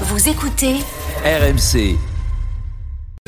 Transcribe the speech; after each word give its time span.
Vous 0.00 0.28
écoutez 0.28 0.76
RMC. 1.24 1.96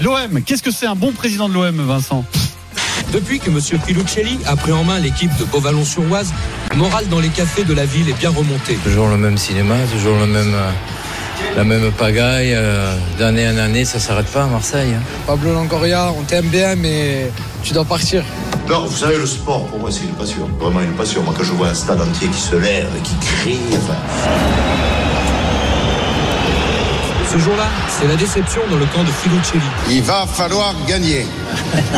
L'OM, 0.02 0.42
qu'est-ce 0.44 0.62
que 0.62 0.70
c'est 0.70 0.86
un 0.86 0.94
bon 0.94 1.12
président 1.12 1.48
de 1.48 1.54
l'OM, 1.54 1.76
Vincent? 1.86 2.24
Depuis 3.12 3.38
que 3.38 3.50
M. 3.50 3.60
Piluccelli 3.86 4.38
a 4.46 4.56
pris 4.56 4.72
en 4.72 4.84
main 4.84 4.98
l'équipe 4.98 5.34
de 5.38 5.44
Beauvallon-sur-Oise, 5.44 6.32
le 6.70 6.76
moral 6.76 7.06
dans 7.08 7.20
les 7.20 7.28
cafés 7.28 7.64
de 7.64 7.72
la 7.72 7.84
ville 7.86 8.08
est 8.08 8.18
bien 8.18 8.30
remonté. 8.30 8.74
Toujours 8.84 9.08
le 9.08 9.16
même 9.16 9.38
cinéma, 9.38 9.76
toujours 9.92 10.16
le 10.18 10.26
même, 10.26 10.54
la 11.56 11.64
même 11.64 11.90
pagaille. 11.92 12.52
euh, 12.54 12.96
D'année 13.18 13.48
en 13.48 13.56
année, 13.58 13.84
ça 13.84 13.98
s'arrête 14.00 14.26
pas 14.26 14.44
à 14.44 14.46
Marseille. 14.46 14.92
hein. 14.94 15.02
Pablo 15.26 15.52
Longoria, 15.54 16.12
on 16.18 16.22
t'aime 16.22 16.48
bien, 16.48 16.74
mais 16.74 17.30
tu 17.62 17.72
dois 17.72 17.84
partir. 17.84 18.24
Non, 18.68 18.86
vous 18.86 18.96
savez, 18.96 19.16
le 19.16 19.26
sport, 19.26 19.66
pour 19.68 19.78
moi, 19.78 19.90
c'est 19.92 20.02
une 20.02 20.14
passion. 20.14 20.50
Vraiment 20.58 20.80
une 20.80 20.92
passion. 20.94 21.22
Moi, 21.22 21.32
quand 21.36 21.44
je 21.44 21.52
vois 21.52 21.68
un 21.68 21.74
stade 21.74 22.00
entier 22.00 22.26
qui 22.28 22.40
se 22.40 22.56
lève, 22.56 22.88
qui 23.04 23.14
crie, 23.24 23.58
enfin... 23.72 23.94
Ce 27.36 27.42
jour-là, 27.42 27.66
c'est 27.90 28.08
la 28.08 28.16
déception 28.16 28.62
dans 28.70 28.78
le 28.78 28.86
camp 28.86 29.04
de 29.04 29.10
Piluccelli. 29.22 29.62
Il 29.90 30.02
va 30.02 30.26
falloir 30.26 30.74
gagner. 30.88 31.26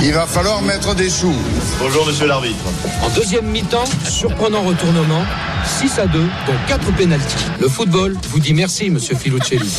Il 0.02 0.12
va 0.12 0.26
falloir 0.26 0.60
mettre 0.62 0.96
des 0.96 1.08
sous. 1.08 1.32
Bonjour, 1.78 2.04
monsieur 2.06 2.26
l'arbitre. 2.26 2.64
En 3.04 3.08
deuxième 3.10 3.46
mi-temps, 3.46 3.84
surprenant 4.04 4.62
retournement, 4.62 5.24
6 5.64 5.96
à 6.00 6.06
2, 6.08 6.18
dont 6.18 6.52
4 6.66 6.92
pénaltys. 6.96 7.36
Le 7.60 7.68
football 7.68 8.16
vous 8.30 8.40
dit 8.40 8.52
merci, 8.52 8.86
M. 8.86 8.98
Piluccelli. 8.98 9.70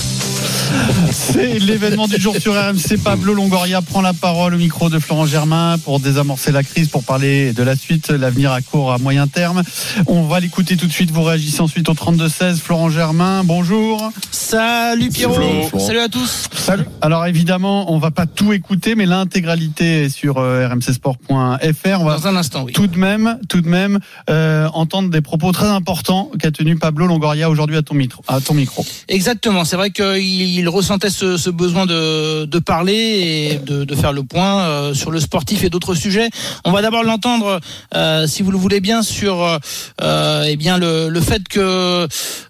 C'est 1.12 1.60
l'événement 1.60 2.08
du 2.08 2.20
jour 2.20 2.36
sur 2.38 2.54
RMC. 2.54 2.98
Pablo 3.04 3.34
Longoria 3.34 3.82
prend 3.82 4.02
la 4.02 4.14
parole 4.14 4.54
au 4.54 4.58
micro 4.58 4.90
de 4.90 5.00
Florent 5.00 5.26
Germain 5.26 5.78
pour 5.84 6.00
désamorcer 6.00 6.52
la 6.52 6.64
crise, 6.64 6.90
pour 6.90 7.04
parler 7.04 7.54
de 7.54 7.64
la 7.64 7.76
suite, 7.76 8.10
l'avenir 8.10 8.52
à 8.52 8.62
court, 8.62 8.92
à 8.92 8.98
moyen 8.98 9.28
terme. 9.28 9.64
On 10.08 10.24
va 10.24 10.40
l'écouter 10.40 10.78
tout 10.78 10.88
de 10.88 10.92
suite. 10.92 11.12
Vous 11.12 11.24
réagissez 11.24 11.62
ensuite 11.62 11.90
au 11.90 11.94
32-16. 11.94 12.58
Florent 12.58 12.90
Germain, 12.90 13.44
bonjour. 13.44 14.12
Salut 14.32 15.10
Pierrot, 15.10 15.70
salut 15.80 16.00
à 16.00 16.10
tous. 16.10 16.50
Salut. 16.54 16.86
Alors 17.02 17.26
évidemment, 17.26 17.92
on 17.94 17.98
va 17.98 18.12
pas 18.12 18.26
tout 18.26 18.54
écouter, 18.54 18.96
mais 18.96 19.06
l'intégralité 19.06 20.06
est 20.06 20.10
sur 20.10 20.38
euh, 20.38 20.68
rmcsport.fr. 20.68 22.02
On 22.02 22.06
va 22.06 22.18
Dans 22.18 22.28
un 22.28 22.36
instant, 22.36 22.64
oui. 22.64 22.74
tout 22.74 22.88
de 22.88 22.98
même, 22.98 23.40
tout 23.48 23.62
de 23.62 23.70
même, 23.70 24.00
euh, 24.30 24.68
entendre 24.74 25.10
des 25.10 25.22
propos 25.22 25.52
très 25.52 25.68
importants 25.68 26.32
qu'a 26.40 26.52
tenu 26.52 26.76
Pablo 26.78 27.08
Longoria 27.08 27.50
aujourd'hui 27.50 27.78
à 27.78 27.82
ton 27.82 27.96
micro. 27.96 28.24
À 28.28 28.42
ton 28.42 28.54
micro. 28.54 28.86
Exactement, 29.08 29.66
c'est 29.66 29.76
vrai 29.76 29.92
qu'il 29.92 30.59
ressentait 30.68 31.10
ce, 31.10 31.50
besoin 31.50 31.86
de, 31.86 32.60
parler 32.60 32.94
et 32.94 33.58
de, 33.58 33.96
faire 33.96 34.12
le 34.12 34.24
point 34.24 34.62
euh, 34.62 34.94
sur 34.94 35.12
le 35.12 35.20
sportif 35.20 35.64
et 35.64 35.70
d'autres 35.70 35.96
sujets. 35.96 36.30
On 36.66 36.72
va 36.72 36.82
d'abord 36.82 37.04
l'entendre, 37.04 37.60
euh, 37.96 38.28
si 38.28 38.44
vous 38.44 38.52
le 38.52 38.58
voulez 38.58 38.80
bien, 38.80 39.02
sur 39.02 39.60
euh, 40.02 40.44
eh 40.48 40.56
bien 40.56 40.78
le, 40.78 41.10
le 41.10 41.22
fait 41.22 41.48
que 41.48 42.08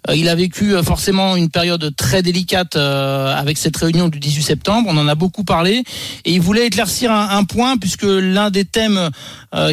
euh, 0.08 0.16
il 0.16 0.28
a 0.28 0.34
vécu 0.34 0.74
euh, 0.74 0.82
forcément 0.82 1.36
une 1.36 1.50
période 1.50 1.94
très 1.96 2.22
délicate 2.22 2.76
euh, 2.76 3.34
avec 3.34 3.58
cette 3.58 3.76
réunion 3.76 4.08
du 4.08 4.18
18 4.18 4.42
septembre. 4.42 4.88
On 4.90 4.96
en 4.96 5.08
a 5.08 5.14
beaucoup 5.14 5.44
parlé 5.44 5.84
et 6.24 6.32
il 6.32 6.40
voulait 6.40 6.66
éclaircir 6.66 7.12
un, 7.12 7.30
un 7.30 7.44
point 7.44 7.76
puisque 7.76 8.04
l'un 8.04 8.50
des 8.50 8.64
thèmes 8.64 9.10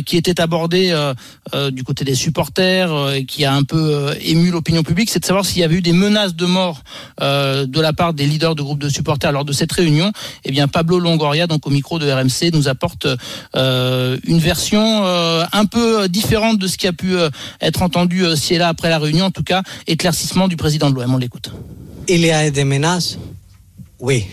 qui 0.05 0.17
était 0.17 0.41
abordé 0.41 0.95
du 1.71 1.83
côté 1.83 2.03
des 2.03 2.15
supporters 2.15 3.13
et 3.13 3.25
qui 3.25 3.45
a 3.45 3.53
un 3.53 3.63
peu 3.63 4.15
ému 4.21 4.49
l'opinion 4.49 4.81
publique, 4.81 5.09
c'est 5.09 5.19
de 5.19 5.25
savoir 5.25 5.45
s'il 5.45 5.59
y 5.59 5.63
avait 5.63 5.75
eu 5.75 5.81
des 5.81 5.93
menaces 5.93 6.35
de 6.35 6.45
mort 6.45 6.81
de 7.19 7.81
la 7.81 7.93
part 7.93 8.13
des 8.13 8.25
leaders 8.27 8.55
de 8.55 8.61
groupes 8.61 8.79
de 8.79 8.89
supporters 8.89 9.31
lors 9.31 9.45
de 9.45 9.53
cette 9.53 9.71
réunion. 9.71 10.11
Eh 10.43 10.51
bien, 10.51 10.67
Pablo 10.67 10.99
Longoria, 10.99 11.47
donc 11.47 11.65
au 11.67 11.69
micro 11.69 11.99
de 11.99 12.09
RMC, 12.09 12.51
nous 12.53 12.67
apporte 12.67 13.07
euh, 13.55 14.17
une 14.25 14.39
version 14.39 15.05
euh, 15.05 15.43
un 15.51 15.65
peu 15.65 16.07
différente 16.09 16.59
de 16.59 16.67
ce 16.67 16.77
qui 16.77 16.87
a 16.87 16.93
pu 16.93 17.15
euh, 17.15 17.29
être 17.61 17.81
entendu 17.81 18.23
ci 18.35 18.55
et 18.55 18.57
là 18.57 18.67
après 18.69 18.89
la 18.89 18.99
réunion. 18.99 19.25
En 19.25 19.31
tout 19.31 19.43
cas, 19.43 19.63
éclaircissement 19.87 20.47
du 20.47 20.57
président 20.57 20.89
de 20.89 20.95
l'OM. 20.95 21.13
On 21.13 21.17
l'écoute. 21.17 21.51
Il 22.07 22.21
y 22.21 22.31
a 22.31 22.49
des 22.49 22.63
menaces 22.63 23.17
Oui. 23.99 24.25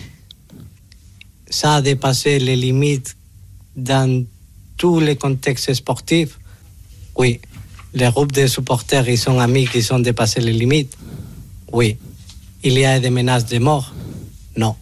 Ça 1.49 1.77
a 1.77 1.83
dépassé 1.83 2.39
les 2.39 2.57
limites 2.57 3.17
dans 3.77 4.25
tous 4.77 5.01
les 5.01 5.17
contextes 5.17 5.73
sportifs 5.75 6.39
Oui. 7.17 7.41
Les 7.95 8.09
groupes 8.11 8.33
de 8.33 8.47
supporters, 8.47 9.09
ils 9.09 9.19
sont 9.19 9.39
amis 9.39 9.69
qui 9.69 9.87
ont 9.93 10.01
dépassé 10.01 10.41
les 10.41 10.53
limites 10.53 10.97
Oui. 11.73 11.97
Il 12.67 12.79
y 12.79 12.87
a 12.87 12.99
des 12.99 13.11
menaces 13.11 13.45
de 13.45 13.59
mort? 13.59 13.93
Non. 14.57 14.75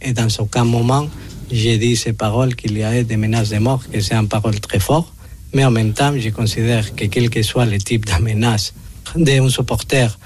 Et 0.00 0.14
dans 0.14 0.28
aucun 0.38 0.64
moment, 0.64 1.06
j'ai 1.52 1.76
dit 1.76 1.94
ces 1.94 2.14
paroles 2.14 2.56
qu'il 2.56 2.78
y 2.78 2.82
a 2.82 3.04
des 3.04 3.18
menaces 3.18 3.50
de 3.50 3.58
mort, 3.58 3.82
que 3.92 4.00
c'est 4.00 4.14
une 4.14 4.26
parole 4.26 4.58
très 4.58 4.80
forte. 4.80 5.12
Mais 5.52 5.62
en 5.62 5.70
même 5.70 5.92
temps, 5.92 6.14
je 6.18 6.30
considère 6.30 6.94
que 6.94 7.04
quel 7.04 7.28
que 7.28 7.42
soit 7.42 7.66
le 7.66 7.76
type 7.76 8.06
de 8.06 8.22
menace 8.22 8.72
d'un 9.14 9.50
supporter 9.50 10.18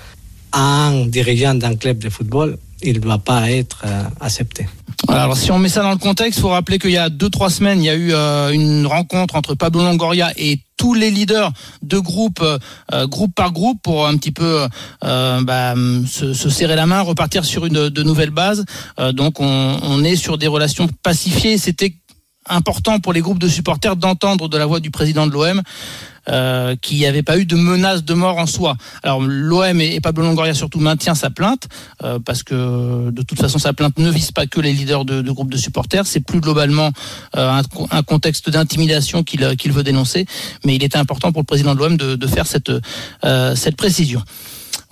à 0.53 0.87
un 0.87 1.07
dirigeant 1.07 1.55
d'un 1.55 1.75
club 1.75 1.99
de 1.99 2.11
football, 2.11 2.57
il 2.81 2.95
ne 2.95 2.99
doit 3.01 3.19
pas 3.19 3.51
être 3.51 3.83
euh, 3.85 4.05
accepté. 4.21 4.69
Alors 5.09 5.37
si 5.37 5.51
on 5.51 5.59
met 5.59 5.69
ça 5.69 5.83
dans 5.83 5.91
le 5.91 5.97
contexte, 5.97 6.39
il 6.39 6.43
faut 6.43 6.51
rappeler 6.51 6.79
qu'il 6.79 6.91
y 6.91 6.97
a 6.97 7.09
deux 7.09 7.31
trois 7.31 7.51
semaines, 7.51 7.83
il 7.83 7.87
y 7.87 7.91
a 7.91 7.95
eu 7.95 8.13
euh, 8.13 8.51
une 8.51 8.87
rencontre 8.87 9.35
entre 9.35 9.55
Pablo 9.55 9.83
Longoria 9.83 10.33
et 10.37 10.61
tous 10.77 10.95
les 10.95 11.11
leaders 11.11 11.53
de 11.83 11.99
groupe, 11.99 12.43
euh, 12.43 13.07
groupe 13.07 13.35
par 13.35 13.53
groupe, 13.53 13.83
pour 13.83 14.07
un 14.07 14.17
petit 14.17 14.33
peu 14.33 14.67
euh, 15.05 15.43
bah, 15.43 15.75
se, 16.07 16.33
se 16.33 16.49
serrer 16.49 16.75
la 16.75 16.87
main, 16.87 17.03
repartir 17.03 17.45
sur 17.45 17.67
une 17.67 17.91
de 17.91 18.03
nouvelles 18.03 18.31
bases. 18.31 18.65
Euh, 18.99 19.13
donc 19.13 19.41
on, 19.41 19.79
on 19.83 20.03
est 20.05 20.17
sur 20.17 20.39
des 20.39 20.47
relations 20.47 20.89
pacifiées. 21.03 21.59
C'était 21.59 21.95
important 22.49 22.99
pour 22.99 23.13
les 23.13 23.21
groupes 23.21 23.39
de 23.39 23.49
supporters 23.49 23.97
d'entendre 23.97 24.49
de 24.49 24.57
la 24.57 24.65
voix 24.65 24.81
du 24.81 24.91
président 24.91 25.27
de 25.27 25.33
l'OM 25.33 25.63
euh, 26.31 26.77
qu'il 26.81 26.99
n'y 26.99 27.07
avait 27.07 27.23
pas 27.23 27.39
eu 27.39 27.45
de 27.45 27.57
menace 27.57 28.05
de 28.05 28.15
mort 28.15 28.39
en 28.39 28.47
soi. 28.47 28.77
Alors 29.03 29.21
l'OM 29.21 29.81
et, 29.81 30.01
Pablo 30.01 30.25
Longoria 30.25 30.55
surtout 30.55 30.81
maintient 30.81 31.15
sa 31.15 31.31
plainte 31.31 31.69
euh, 32.03 32.19
parce 32.25 32.43
que 32.43 33.11
de 33.11 33.23
toute 33.23 33.39
façon 33.39 33.59
sa 33.59 33.73
plainte 33.73 33.99
ne 33.99 34.11
vise 34.11 34.33
pas 34.33 34.47
que 34.47 34.61
les 34.61 34.73
leaders 34.73 35.05
de, 35.05 35.31
groupes 35.31 35.51
de 35.51 35.57
supporters, 35.57 36.07
c'est 36.07 36.21
plus 36.21 36.41
globalement 36.41 36.91
euh, 37.37 37.63
un, 37.91 38.03
contexte 38.03 38.51
d'intimidation 38.51 39.23
qu'il 39.23 39.73
veut 39.73 39.83
dénoncer, 39.83 40.27
mais 40.65 40.75
il 40.77 40.83
était 40.83 40.99
important 40.99 41.33
pour 41.33 41.43
le 41.43 41.47
président 41.47 41.75
de 41.75 41.81
l'OM 41.81 41.97
de, 41.97 42.27
faire 42.27 42.47
cette 42.47 43.77
précision. 43.77 44.23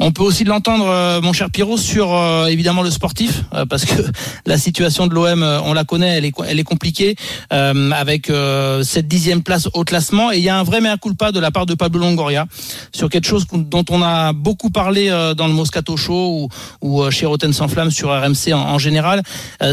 On 0.00 0.12
peut 0.12 0.22
aussi 0.22 0.44
l'entendre, 0.44 0.86
euh, 0.86 1.20
mon 1.20 1.32
cher 1.32 1.50
Pierrot, 1.50 1.76
sur 1.76 2.14
euh, 2.14 2.47
évidemment 2.47 2.82
le 2.82 2.91
sportif, 2.91 3.42
euh, 3.53 3.66
parce 3.66 3.84
que 3.84 4.00
la 4.47 4.56
situation 4.56 5.09
de 5.09 5.14
l'OM, 5.14 5.42
on 5.42 5.72
la 5.72 5.82
connaît, 5.82 6.19
elle 6.19 6.25
est, 6.25 6.32
elle 6.47 6.60
est 6.60 6.64
compliquée, 6.64 7.16
avec 7.50 8.31
cette 8.82 9.09
dixième 9.09 9.42
place 9.42 9.69
au 9.75 9.84
classement. 9.84 10.31
Et 10.31 10.38
il 10.38 10.44
y 10.44 10.48
a 10.48 10.59
un 10.59 10.62
vrai 10.62 10.81
mea 10.81 10.97
culpa 10.97 11.32
de 11.32 11.41
la 11.41 11.50
part 11.50 11.66
de 11.66 11.75
Pablo 11.75 12.00
Longoria 12.00 12.47
sur 12.92 13.09
quelque 13.09 13.26
chose 13.26 13.47
dont 13.53 13.84
on 13.91 14.03
a 14.03 14.32
beaucoup 14.32 14.70
parlé 14.70 15.09
dans 15.36 15.47
le 15.47 15.53
Moscato 15.53 15.97
Show 15.97 16.48
ou, 16.82 16.88
ou 16.88 17.10
chez 17.10 17.26
Rotten 17.26 17.53
sans 17.53 17.69
flamme 17.69 17.91
sur 17.91 18.10
RMC 18.10 18.53
en, 18.53 18.59
en 18.59 18.78
général. 18.78 19.22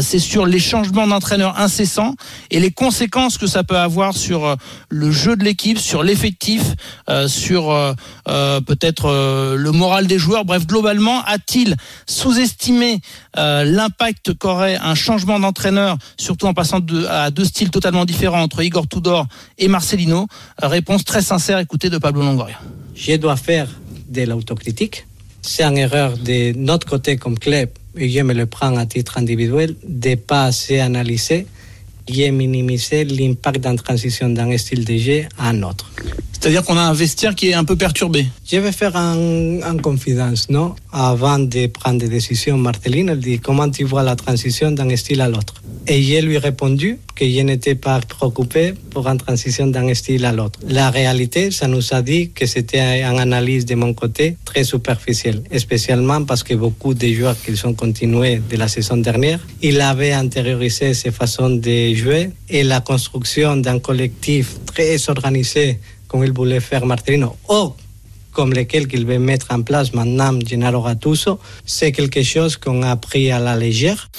C'est 0.00 0.18
sur 0.18 0.46
les 0.46 0.58
changements 0.58 1.06
d'entraîneur 1.06 1.58
incessants 1.58 2.14
et 2.50 2.60
les 2.60 2.70
conséquences 2.70 3.38
que 3.38 3.46
ça 3.46 3.64
peut 3.64 3.78
avoir 3.78 4.14
sur 4.14 4.56
le 4.88 5.10
jeu 5.10 5.36
de 5.36 5.44
l'équipe, 5.44 5.78
sur 5.78 6.02
l'effectif, 6.02 6.62
sur 7.26 7.94
peut-être 8.24 9.56
le 9.56 9.70
moral 9.72 10.06
des 10.06 10.15
joueurs. 10.18 10.44
Bref, 10.44 10.66
globalement, 10.66 11.22
a-t-il 11.24 11.76
sous-estimé 12.06 13.00
euh, 13.36 13.64
l'impact 13.64 14.34
qu'aurait 14.34 14.76
un 14.76 14.94
changement 14.94 15.38
d'entraîneur, 15.40 15.96
surtout 16.16 16.46
en 16.46 16.54
passant 16.54 16.80
à 17.08 17.30
deux 17.30 17.44
styles 17.44 17.70
totalement 17.70 18.04
différents 18.04 18.42
entre 18.42 18.62
Igor 18.62 18.88
Tudor 18.88 19.26
et 19.58 19.68
Marcelino? 19.68 20.26
Euh, 20.62 20.68
Réponse 20.68 21.04
très 21.04 21.22
sincère, 21.22 21.58
écoutez, 21.58 21.90
de 21.90 21.98
Pablo 21.98 22.22
Longoria. 22.22 22.58
Je 22.94 23.16
dois 23.16 23.36
faire 23.36 23.68
de 24.08 24.22
l'autocritique. 24.22 25.06
C'est 25.42 25.62
une 25.62 25.78
erreur 25.78 26.16
de 26.18 26.52
notre 26.56 26.86
côté 26.88 27.16
comme 27.16 27.38
club, 27.38 27.68
et 27.96 28.10
je 28.10 28.20
me 28.20 28.34
le 28.34 28.46
prends 28.46 28.76
à 28.76 28.86
titre 28.86 29.18
individuel, 29.18 29.76
de 29.86 30.10
ne 30.10 30.14
pas 30.16 30.46
assez 30.46 30.80
analyser 30.80 31.46
et 32.08 32.30
minimiser 32.30 33.04
l'impact 33.04 33.60
d'une 33.66 33.76
transition 33.76 34.28
d'un 34.28 34.56
style 34.58 34.84
de 34.84 34.96
jeu 34.96 35.22
à 35.38 35.48
un 35.50 35.62
autre. 35.62 35.90
C'est-à-dire 36.38 36.62
qu'on 36.64 36.76
a 36.76 36.82
un 36.82 36.92
vestiaire 36.92 37.34
qui 37.34 37.48
est 37.48 37.54
un 37.54 37.64
peu 37.64 37.76
perturbé. 37.76 38.26
Je 38.46 38.58
vais 38.58 38.70
faire 38.70 38.94
un, 38.94 39.62
un 39.62 39.78
confidence, 39.78 40.50
non? 40.50 40.74
Avant 40.92 41.38
de 41.38 41.66
prendre 41.66 41.98
des 41.98 42.08
décisions, 42.08 42.58
Marceline, 42.58 43.08
elle 43.08 43.20
dit 43.20 43.38
comment 43.38 43.70
tu 43.70 43.84
vois 43.84 44.02
la 44.02 44.16
transition 44.16 44.70
d'un 44.70 44.94
style 44.96 45.22
à 45.22 45.28
l'autre? 45.28 45.54
Et 45.88 46.02
je 46.02 46.20
lui 46.20 46.36
répondu 46.36 46.98
que 47.14 47.24
je 47.24 47.40
n'étais 47.40 47.74
pas 47.74 48.00
préoccupé 48.00 48.74
pour 48.90 49.08
une 49.08 49.16
transition 49.16 49.68
d'un 49.68 49.94
style 49.94 50.24
à 50.26 50.32
l'autre. 50.32 50.58
La 50.68 50.90
réalité, 50.90 51.50
ça 51.50 51.68
nous 51.68 51.94
a 51.94 52.02
dit 52.02 52.30
que 52.32 52.44
c'était 52.44 53.02
une 53.02 53.18
analyse 53.18 53.64
de 53.64 53.74
mon 53.74 53.94
côté 53.94 54.36
très 54.44 54.64
superficielle, 54.64 55.42
spécialement 55.56 56.22
parce 56.24 56.42
que 56.42 56.54
beaucoup 56.54 56.92
de 56.92 57.06
joueurs 57.08 57.36
qui 57.40 57.52
ont 57.64 57.72
continué 57.72 58.42
de 58.50 58.56
la 58.56 58.68
saison 58.68 58.98
dernière, 58.98 59.40
ils 59.62 59.80
avaient 59.80 60.12
intériorisé 60.12 60.92
ces 60.92 61.12
façons 61.12 61.50
de 61.50 61.94
jouer 61.94 62.30
et 62.50 62.62
la 62.62 62.80
construction 62.80 63.56
d'un 63.56 63.78
collectif 63.78 64.56
très 64.66 65.08
organisé 65.08 65.78
comme 66.08 66.24
il 66.24 66.32
voulait 66.32 66.60
faire 66.60 66.86
Marcelino, 66.86 67.36
ou 67.48 67.72
comme 68.32 68.52
lesquels 68.52 68.86
qu'il 68.86 69.06
veut 69.06 69.18
mettre 69.18 69.46
en 69.50 69.62
place 69.62 69.94
maintenant 69.94 70.38
Gennaro 70.46 70.82
Gattuso, 70.84 71.40
c'est 71.64 71.90
quelque 71.90 72.22
chose 72.22 72.56
qu'on 72.58 72.82
a 72.82 72.94
pris 72.96 73.30
à 73.30 73.38
la 73.38 73.56
légère. 73.56 74.10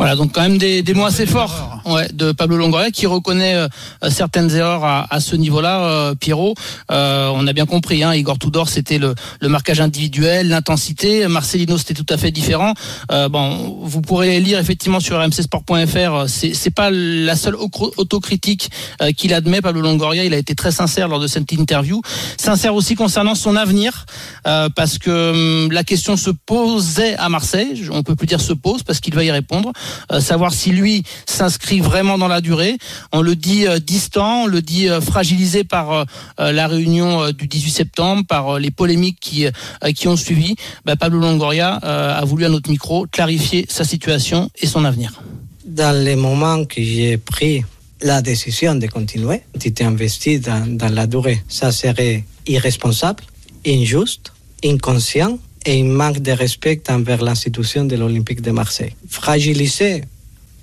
Voilà, 0.00 0.16
donc 0.16 0.32
quand 0.32 0.40
même 0.40 0.56
des, 0.56 0.82
des 0.82 0.94
mots 0.94 1.04
assez 1.04 1.26
forts 1.26 1.82
ouais, 1.84 2.08
de 2.14 2.32
Pablo 2.32 2.56
Longoria 2.56 2.90
qui 2.90 3.04
reconnaît 3.06 3.54
euh, 3.54 3.68
certaines 4.08 4.50
erreurs 4.56 4.82
à, 4.82 5.06
à 5.14 5.20
ce 5.20 5.36
niveau-là, 5.36 5.82
euh, 5.84 6.14
Pierrot. 6.14 6.54
Euh, 6.90 7.30
on 7.34 7.46
a 7.46 7.52
bien 7.52 7.66
compris, 7.66 8.02
hein, 8.02 8.14
Igor 8.14 8.38
Tudor, 8.38 8.70
c'était 8.70 8.96
le, 8.96 9.14
le 9.42 9.48
marquage 9.50 9.78
individuel, 9.78 10.48
l'intensité. 10.48 11.28
Marcelino, 11.28 11.76
c'était 11.76 11.92
tout 11.92 12.06
à 12.08 12.16
fait 12.16 12.30
différent. 12.30 12.72
Euh, 13.12 13.28
bon, 13.28 13.76
vous 13.82 14.00
pourrez 14.00 14.40
lire 14.40 14.58
effectivement 14.58 15.00
sur 15.00 15.18
rmcsport.fr, 15.22 16.28
c'est 16.28 16.54
c'est 16.54 16.70
pas 16.70 16.88
la 16.90 17.36
seule 17.36 17.56
au- 17.56 17.68
autocritique 17.98 18.70
euh, 19.02 19.12
qu'il 19.12 19.34
admet, 19.34 19.60
Pablo 19.60 19.82
Longoria. 19.82 20.24
Il 20.24 20.32
a 20.32 20.38
été 20.38 20.54
très 20.54 20.72
sincère 20.72 21.08
lors 21.08 21.20
de 21.20 21.26
cette 21.26 21.52
interview. 21.52 22.00
Sincère 22.38 22.74
aussi 22.74 22.94
concernant 22.94 23.34
son 23.34 23.54
avenir, 23.54 24.06
euh, 24.46 24.70
parce 24.74 24.96
que 24.96 25.64
hum, 25.66 25.70
la 25.72 25.84
question 25.84 26.16
se 26.16 26.30
posait 26.30 27.16
à 27.16 27.28
Marseille. 27.28 27.86
On 27.92 28.02
peut 28.02 28.16
plus 28.16 28.26
dire 28.26 28.40
se 28.40 28.54
pose 28.54 28.82
parce 28.82 29.00
qu'il 29.00 29.14
va 29.14 29.24
y 29.24 29.30
répondre. 29.30 29.72
Euh, 30.12 30.20
savoir 30.20 30.52
si 30.52 30.70
lui 30.70 31.04
s'inscrit 31.26 31.80
vraiment 31.80 32.18
dans 32.18 32.28
la 32.28 32.40
durée. 32.40 32.76
On 33.12 33.22
le 33.22 33.36
dit 33.36 33.66
euh, 33.66 33.78
distant, 33.78 34.44
on 34.44 34.46
le 34.46 34.62
dit 34.62 34.88
euh, 34.88 35.00
fragilisé 35.00 35.64
par 35.64 36.06
la 36.38 36.66
réunion 36.66 37.30
du 37.32 37.46
18 37.46 37.70
septembre, 37.70 38.24
par 38.26 38.58
les 38.58 38.70
polémiques 38.70 39.18
qui, 39.20 39.46
qui 39.94 40.08
ont 40.08 40.16
suivi. 40.16 40.54
Bah, 40.84 40.96
Pablo 40.96 41.20
Longoria 41.20 41.74
a 41.74 42.24
voulu 42.24 42.44
à 42.44 42.48
notre 42.48 42.70
micro 42.70 43.06
clarifier 43.06 43.66
sa 43.68 43.84
situation 43.84 44.50
et 44.60 44.66
son 44.66 44.84
avenir. 44.84 45.22
Dans 45.64 45.96
les 45.96 46.16
moments 46.16 46.64
que 46.64 46.82
j'ai 46.82 47.18
pris 47.18 47.64
la 48.02 48.22
décision 48.22 48.74
de 48.74 48.86
continuer, 48.86 49.42
j'étais 49.60 49.84
investi 49.84 50.40
dans, 50.40 50.76
dans 50.76 50.92
la 50.92 51.06
durée. 51.06 51.42
Ça 51.48 51.72
serait 51.72 52.24
irresponsable, 52.46 53.22
injuste, 53.66 54.32
inconscient 54.64 55.38
et 55.66 55.80
un 55.80 55.84
manque 55.84 56.20
de 56.20 56.32
respect 56.32 56.82
envers 56.88 57.22
l'institution 57.22 57.84
de 57.84 57.96
l'Olympique 57.96 58.40
de 58.40 58.50
Marseille. 58.50 58.94
Fragilisé, 59.08 60.04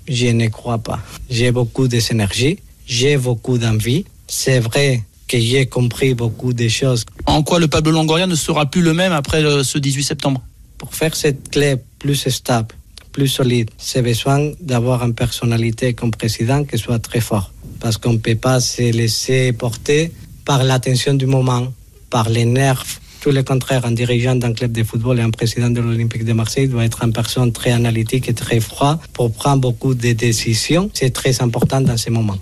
je 0.08 0.26
ne 0.28 0.48
crois 0.48 0.78
pas. 0.78 1.00
J'ai 1.30 1.50
beaucoup 1.52 1.88
d'énergie, 1.88 2.58
j'ai 2.86 3.16
beaucoup 3.16 3.58
d'envie. 3.58 4.04
C'est 4.26 4.60
vrai 4.60 5.02
que 5.26 5.38
j'ai 5.38 5.66
compris 5.66 6.14
beaucoup 6.14 6.52
de 6.52 6.68
choses. 6.68 7.04
En 7.26 7.42
quoi 7.42 7.60
le 7.60 7.68
Pablo 7.68 7.92
Longoria 7.92 8.26
ne 8.26 8.34
sera 8.34 8.66
plus 8.66 8.82
le 8.82 8.94
même 8.94 9.12
après 9.12 9.40
le- 9.42 9.62
ce 9.62 9.78
18 9.78 10.02
septembre? 10.02 10.42
Pour 10.78 10.94
faire 10.94 11.14
cette 11.14 11.50
clé 11.50 11.76
plus 11.98 12.28
stable, 12.28 12.74
plus 13.12 13.28
solide, 13.28 13.70
c'est 13.78 14.02
besoin 14.02 14.52
d'avoir 14.60 15.04
une 15.04 15.14
personnalité 15.14 15.92
comme 15.94 16.10
président 16.12 16.64
qui 16.64 16.78
soit 16.78 16.98
très 16.98 17.20
fort. 17.20 17.52
Parce 17.80 17.96
qu'on 17.98 18.14
ne 18.14 18.18
peut 18.18 18.34
pas 18.36 18.60
se 18.60 18.82
laisser 18.92 19.52
porter 19.52 20.12
par 20.44 20.64
l'attention 20.64 21.14
du 21.14 21.26
moment, 21.26 21.72
par 22.10 22.28
les 22.28 22.44
nerfs. 22.44 22.84
Tout 23.20 23.30
le 23.32 23.42
contraire, 23.42 23.84
un 23.84 23.90
dirigeant 23.90 24.36
d'un 24.36 24.52
club 24.52 24.72
de 24.72 24.84
football 24.84 25.18
et 25.18 25.22
un 25.22 25.30
président 25.30 25.70
de 25.70 25.80
l'Olympique 25.80 26.24
de 26.24 26.32
Marseille 26.32 26.68
doit 26.68 26.84
être 26.84 27.02
une 27.02 27.12
personne 27.12 27.52
très 27.52 27.72
analytique 27.72 28.28
et 28.28 28.34
très 28.34 28.60
froide 28.60 28.98
pour 29.12 29.32
prendre 29.32 29.60
beaucoup 29.60 29.94
de 29.94 30.12
décisions. 30.12 30.88
C'est 30.94 31.10
très 31.10 31.42
important 31.42 31.80
dans 31.80 31.96
ces 31.96 32.10
moments. 32.10 32.38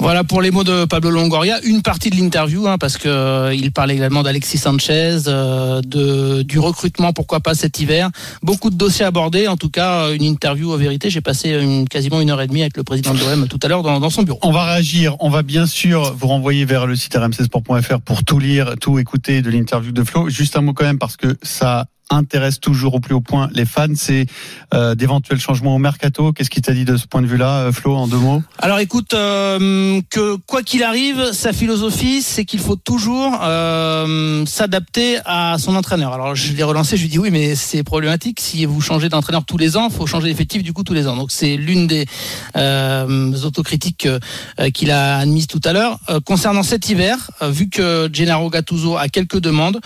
Voilà 0.00 0.22
pour 0.22 0.40
les 0.40 0.52
mots 0.52 0.62
de 0.62 0.84
Pablo 0.84 1.10
Longoria. 1.10 1.58
Une 1.64 1.82
partie 1.82 2.08
de 2.10 2.14
l'interview, 2.14 2.68
hein, 2.68 2.78
parce 2.78 2.96
que 2.96 3.08
euh, 3.08 3.52
il 3.52 3.72
parle 3.72 3.90
également 3.90 4.22
d'Alexis 4.22 4.58
Sanchez, 4.58 5.18
euh, 5.26 5.80
de 5.82 6.42
du 6.42 6.60
recrutement, 6.60 7.12
pourquoi 7.12 7.40
pas 7.40 7.54
cet 7.54 7.80
hiver. 7.80 8.08
Beaucoup 8.42 8.70
de 8.70 8.76
dossiers 8.76 9.04
abordés. 9.04 9.48
En 9.48 9.56
tout 9.56 9.70
cas, 9.70 10.04
euh, 10.04 10.14
une 10.14 10.22
interview 10.22 10.72
en 10.72 10.76
vérité. 10.76 11.10
J'ai 11.10 11.20
passé 11.20 11.60
quasiment 11.90 12.20
une 12.20 12.30
heure 12.30 12.40
et 12.40 12.46
demie 12.46 12.60
avec 12.60 12.76
le 12.76 12.84
président 12.84 13.12
de 13.12 13.18
l'OM 13.18 13.48
tout 13.48 13.58
à 13.60 13.66
l'heure 13.66 13.82
dans, 13.82 13.98
dans 13.98 14.10
son 14.10 14.22
bureau. 14.22 14.38
On 14.42 14.52
va 14.52 14.64
réagir. 14.66 15.16
On 15.18 15.30
va 15.30 15.42
bien 15.42 15.66
sûr 15.66 16.14
vous 16.16 16.28
renvoyer 16.28 16.64
vers 16.64 16.86
le 16.86 16.94
site 16.94 17.16
rmcsport.fr 17.16 18.00
pour 18.00 18.22
tout 18.22 18.38
lire, 18.38 18.76
tout 18.80 19.00
écouter 19.00 19.42
de 19.42 19.50
l'interview 19.50 19.90
de 19.90 20.04
Flo. 20.04 20.28
Juste 20.28 20.56
un 20.56 20.60
mot 20.60 20.74
quand 20.74 20.84
même 20.84 20.98
parce 20.98 21.16
que 21.16 21.36
ça 21.42 21.86
intéresse 22.10 22.60
toujours 22.60 22.94
au 22.94 23.00
plus 23.00 23.14
haut 23.14 23.20
point 23.20 23.48
les 23.52 23.64
fans, 23.64 23.86
c'est 23.94 24.26
euh, 24.74 24.94
d'éventuels 24.94 25.40
changements 25.40 25.74
au 25.74 25.78
mercato. 25.78 26.32
Qu'est-ce 26.32 26.50
qui 26.50 26.62
t'a 26.62 26.72
dit 26.72 26.84
de 26.84 26.96
ce 26.96 27.06
point 27.06 27.22
de 27.22 27.26
vue-là, 27.26 27.60
euh, 27.60 27.72
Flo, 27.72 27.94
en 27.94 28.06
deux 28.06 28.16
mots? 28.18 28.42
Alors 28.58 28.78
écoute, 28.78 29.14
euh, 29.14 30.00
que 30.10 30.36
quoi 30.46 30.62
qu'il 30.62 30.82
arrive, 30.82 31.32
sa 31.32 31.52
philosophie, 31.52 32.22
c'est 32.22 32.44
qu'il 32.44 32.60
faut 32.60 32.76
toujours 32.76 33.38
euh, 33.42 34.44
s'adapter 34.46 35.18
à 35.24 35.56
son 35.58 35.76
entraîneur. 35.76 36.12
Alors 36.12 36.34
je 36.34 36.52
l'ai 36.52 36.62
relancé, 36.62 36.96
je 36.96 37.02
lui 37.02 37.08
dis 37.08 37.18
oui, 37.18 37.30
mais 37.30 37.54
c'est 37.54 37.82
problématique. 37.82 38.40
Si 38.40 38.64
vous 38.64 38.80
changez 38.80 39.08
d'entraîneur 39.08 39.44
tous 39.44 39.58
les 39.58 39.76
ans, 39.76 39.90
faut 39.90 40.06
changer 40.06 40.28
d'effectif 40.28 40.62
du 40.62 40.72
coup 40.72 40.84
tous 40.84 40.94
les 40.94 41.06
ans. 41.08 41.16
Donc 41.16 41.30
c'est 41.30 41.56
l'une 41.56 41.86
des 41.86 42.06
euh, 42.56 43.32
autocritiques 43.44 44.08
qu'il 44.74 44.90
a 44.90 45.18
admises 45.18 45.46
tout 45.46 45.60
à 45.64 45.72
l'heure. 45.72 45.98
Concernant 46.24 46.62
cet 46.62 46.88
hiver, 46.88 47.30
vu 47.42 47.68
que 47.68 48.08
Gennaro 48.12 48.50
Gattuso 48.50 48.96
a 48.96 49.08
quelques 49.08 49.38
demandes, 49.38 49.80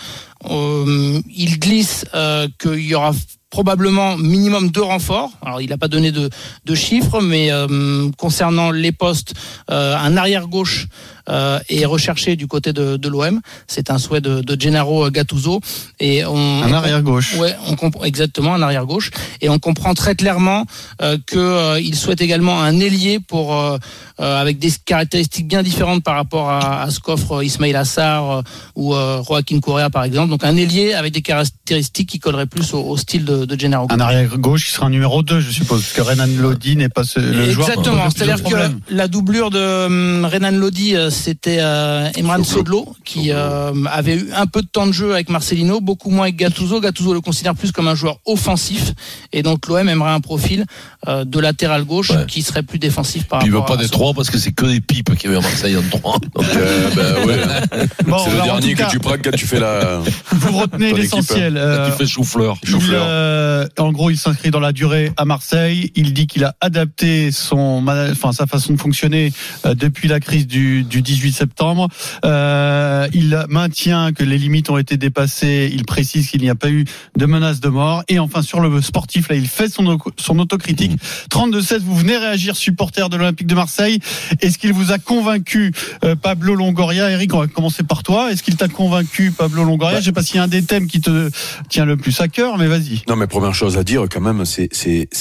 euh, 0.49 1.21
il 1.35 1.59
glisse 1.59 2.05
euh, 2.13 2.47
qu'il 2.59 2.85
y 2.85 2.95
aura 2.95 3.11
probablement 3.49 4.17
minimum 4.17 4.69
deux 4.69 4.81
renforts. 4.81 5.31
Alors 5.45 5.61
il 5.61 5.69
n'a 5.69 5.77
pas 5.77 5.87
donné 5.87 6.11
de, 6.11 6.29
chiffres, 6.73 7.21
mais 7.21 7.51
euh, 7.51 8.09
concernant 8.17 8.71
les 8.71 8.91
postes, 8.91 9.33
un 9.67 10.17
arrière 10.17 10.47
gauche 10.47 10.87
est 11.27 11.85
recherché 11.85 12.35
du 12.35 12.47
côté 12.47 12.73
de, 12.73 12.97
de 12.97 13.07
l'OM. 13.09 13.39
C'est 13.67 13.89
un 13.91 13.97
souhait 13.97 14.21
de, 14.21 14.41
de 14.41 14.59
Gennaro 14.59 15.09
Gattuso 15.09 15.61
et 15.99 16.25
on 16.25 16.63
Un 16.63 16.73
arrière 16.73 17.01
gauche. 17.01 17.35
Ouais, 17.37 17.55
on 17.67 17.75
comprend 17.75 18.03
exactement 18.03 18.53
un 18.53 18.61
arrière 18.61 18.85
gauche 18.85 19.11
et 19.41 19.49
on 19.49 19.59
comprend 19.59 19.93
très 19.93 20.15
clairement 20.15 20.65
euh, 21.01 21.17
que 21.25 21.37
euh, 21.39 21.79
il 21.79 21.95
souhaite 21.95 22.21
également 22.21 22.61
un 22.61 22.79
ailier 22.79 23.19
pour 23.19 23.55
euh, 23.57 23.77
euh, 24.19 24.41
avec 24.41 24.59
des 24.59 24.71
caractéristiques 24.85 25.47
bien 25.47 25.63
différentes 25.63 26.03
par 26.03 26.15
rapport 26.15 26.49
à, 26.49 26.83
à 26.83 26.89
ce 26.91 26.99
qu'offre 26.99 27.43
Ismail 27.43 27.75
Assar 27.75 28.29
euh, 28.31 28.41
ou 28.75 28.93
euh, 28.93 29.21
Joaquin 29.23 29.59
Correa 29.59 29.89
par 29.89 30.03
exemple. 30.03 30.29
Donc 30.29 30.43
un 30.43 30.55
ailier 30.57 30.93
avec 30.93 31.13
des 31.13 31.21
caractéristiques 31.21 32.09
qui 32.09 32.19
colleraient 32.19 32.45
plus 32.45 32.73
au, 32.73 32.81
au 32.81 32.97
style 32.97 33.25
de, 33.25 33.45
de 33.45 33.59
Gennaro. 33.59 33.87
Un 33.89 33.99
arrière 33.99 34.37
gauche, 34.37 34.67
il 34.69 34.71
sera 34.73 34.87
un 34.87 34.89
numéro 34.89 35.23
2, 35.23 35.39
je 35.39 35.51
suppose, 35.51 35.81
parce 35.81 35.93
que 35.93 36.01
Renan 36.01 36.27
Lodi 36.41 36.75
n'est 36.75 36.89
pas 36.89 37.03
ce- 37.03 37.19
le 37.19 37.49
joueur. 37.51 37.69
Exactement, 37.69 38.07
qui 38.09 38.17
c'est-à-dire 38.17 38.43
que 38.43 38.55
la 38.89 39.07
doublure 39.07 39.49
de 39.49 39.85
hum, 39.85 40.25
Renan 40.31 40.51
Lodi, 40.51 40.95
euh, 40.95 41.09
c'était 41.13 41.59
euh, 41.61 42.09
Emran 42.15 42.43
Sodlo, 42.43 42.95
qui 43.05 43.31
euh, 43.31 43.71
avait 43.91 44.15
eu 44.15 44.29
un 44.35 44.45
peu 44.47 44.61
de 44.61 44.67
temps 44.67 44.87
de 44.87 44.91
jeu 44.91 45.13
avec 45.13 45.29
Marcelino, 45.29 45.79
beaucoup 45.81 46.09
moins 46.09 46.23
avec 46.23 46.35
Gattuso. 46.35 46.81
Gattuso 46.81 47.13
le 47.13 47.21
considère 47.21 47.55
plus 47.55 47.71
comme 47.71 47.87
un 47.87 47.95
joueur 47.95 48.17
offensif, 48.25 48.93
et 49.31 49.43
donc 49.43 49.67
l'OM 49.67 49.87
aimerait 49.87 50.11
un 50.11 50.19
profil 50.19 50.65
euh, 51.07 51.23
de 51.25 51.39
latéral 51.39 51.83
gauche 51.83 52.11
Ouais. 52.11 52.25
qui 52.27 52.41
serait 52.41 52.63
plus 52.63 52.79
défensif 52.79 53.25
par 53.25 53.39
Puis 53.39 53.47
il 53.47 53.51
veut 53.51 53.59
rapport 53.59 53.77
pas 53.77 53.81
à 53.81 53.85
des 53.85 53.89
trois 53.89 54.13
parce 54.13 54.29
que 54.29 54.37
c'est 54.37 54.51
que 54.51 54.65
des 54.65 54.81
pipes 54.81 55.15
qui 55.15 55.25
y 55.25 55.29
avait 55.29 55.37
à 55.37 55.41
Marseille 55.41 55.77
en 55.77 55.81
trois. 55.97 56.17
Donc, 56.35 56.45
Euh, 56.55 56.89
ben 56.95 57.25
ouais. 57.25 57.87
Bon, 58.05 58.17
c'est 58.23 58.31
le 58.31 58.43
dernier 58.43 58.73
cas, 58.75 58.85
que 58.87 58.91
tu 58.91 58.99
prends 58.99 59.15
quand 59.23 59.31
tu 59.31 59.45
fais 59.47 59.59
la. 59.59 59.99
Vous 60.31 60.57
retenez 60.57 60.91
Ton 60.91 60.97
l'essentiel. 60.97 61.55
Euh, 61.57 61.89
tu 61.89 61.97
fais 61.97 62.05
chou-fleur. 62.05 62.57
Euh, 62.91 63.67
en 63.77 63.91
gros, 63.91 64.09
il 64.09 64.17
s'inscrit 64.17 64.51
dans 64.51 64.59
la 64.59 64.71
durée 64.73 65.11
à 65.17 65.25
Marseille. 65.25 65.91
Il 65.95 66.13
dit 66.13 66.27
qu'il 66.27 66.43
a 66.43 66.55
adapté 66.61 67.31
son, 67.31 67.85
enfin, 67.87 68.31
sa 68.31 68.45
façon 68.47 68.73
de 68.73 68.79
fonctionner 68.79 69.31
euh, 69.65 69.75
depuis 69.75 70.07
la 70.07 70.19
crise 70.19 70.47
du, 70.47 70.83
du 70.83 71.01
18 71.03 71.31
septembre. 71.33 71.87
Euh, 72.25 73.07
il 73.13 73.45
maintient 73.49 74.11
que 74.13 74.23
les 74.23 74.37
limites 74.37 74.69
ont 74.69 74.77
été 74.77 74.97
dépassées. 74.97 75.69
Il 75.71 75.85
précise 75.85 76.29
qu'il 76.29 76.41
n'y 76.41 76.49
a 76.49 76.55
pas 76.55 76.69
eu 76.69 76.85
de 77.17 77.25
menace 77.25 77.59
de 77.59 77.69
mort. 77.69 78.03
Et 78.07 78.17
enfin, 78.19 78.41
sur 78.41 78.59
le 78.59 78.81
sportif, 78.81 79.29
là, 79.29 79.35
il 79.35 79.47
fait 79.47 79.69
son, 79.69 79.85
au- 79.87 79.99
son 80.17 80.39
autocritique. 80.39 80.93
32-16, 81.29 81.79
vous 81.81 81.95
venez 81.95 82.17
réagir, 82.17 82.55
supporter 82.55 83.09
de 83.09 83.17
l'Olympique 83.17 83.47
de 83.47 83.55
Marseille. 83.55 83.99
Est-ce 84.41 84.57
qu'il 84.57 84.73
vous 84.73 84.91
a 84.91 84.97
convaincu, 84.97 85.71
euh, 86.03 86.15
Pablo 86.15 86.55
Longoria? 86.55 87.11
Eric, 87.11 87.33
on 87.33 87.39
va 87.39 87.47
commencer 87.47 87.83
par 87.83 88.03
toi. 88.03 88.31
Est-ce 88.31 88.41
qu'il 88.43 88.55
t'a 88.55 88.67
convaincu, 88.67 89.31
Pablo 89.31 89.63
Longoria? 89.63 89.99
Je 89.99 90.05
sais 90.05 90.11
pas 90.11 90.23
s'il 90.23 90.37
y 90.37 90.39
a 90.39 90.43
un 90.43 90.47
des 90.47 90.63
thèmes 90.63 90.87
qui 90.87 91.01
te 91.01 91.29
tient 91.69 91.85
le 91.85 91.97
plus 91.97 92.19
à 92.21 92.27
cœur, 92.27 92.57
mais 92.57 92.67
vas-y. 92.67 93.01
Non, 93.09 93.15
mais 93.15 93.27
première 93.27 93.53
chose 93.53 93.77
à 93.77 93.83
dire, 93.83 94.05
quand 94.11 94.21
même, 94.21 94.43
c'est, 94.45 94.69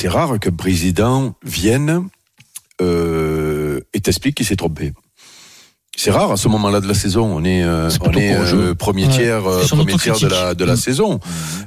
rare 0.09 0.38
qu'un 0.38 0.50
président 0.52 1.35
vienne 1.45 2.04
euh, 2.80 3.80
et 3.95 4.00
t'explique 4.00 4.37
qu'il 4.37 4.47
s'est 4.47 4.57
trompé. 4.57 4.92
C'est 5.94 6.11
rare 6.11 6.32
à 6.32 6.37
ce 6.38 6.49
moment-là 6.49 6.80
de 6.80 6.88
la 6.88 6.94
saison. 6.94 7.26
On 7.37 7.44
est, 7.44 7.62
euh, 7.62 7.90
C'est 7.90 7.99
on 8.00 8.12
est 8.12 8.34
euh, 8.34 8.75
premier 8.75 9.04
Ouais. 9.04 9.11
tiers, 9.12 9.46
euh, 9.46 9.58
C'est 9.61 9.68
son 9.68 9.76
premier 9.76 9.92
tiers 9.96 10.18
de 10.18 10.26
la 10.26 10.54
de 10.54 10.64
la 10.64 10.72
Mm. 10.72 10.76
saison. 10.76 11.20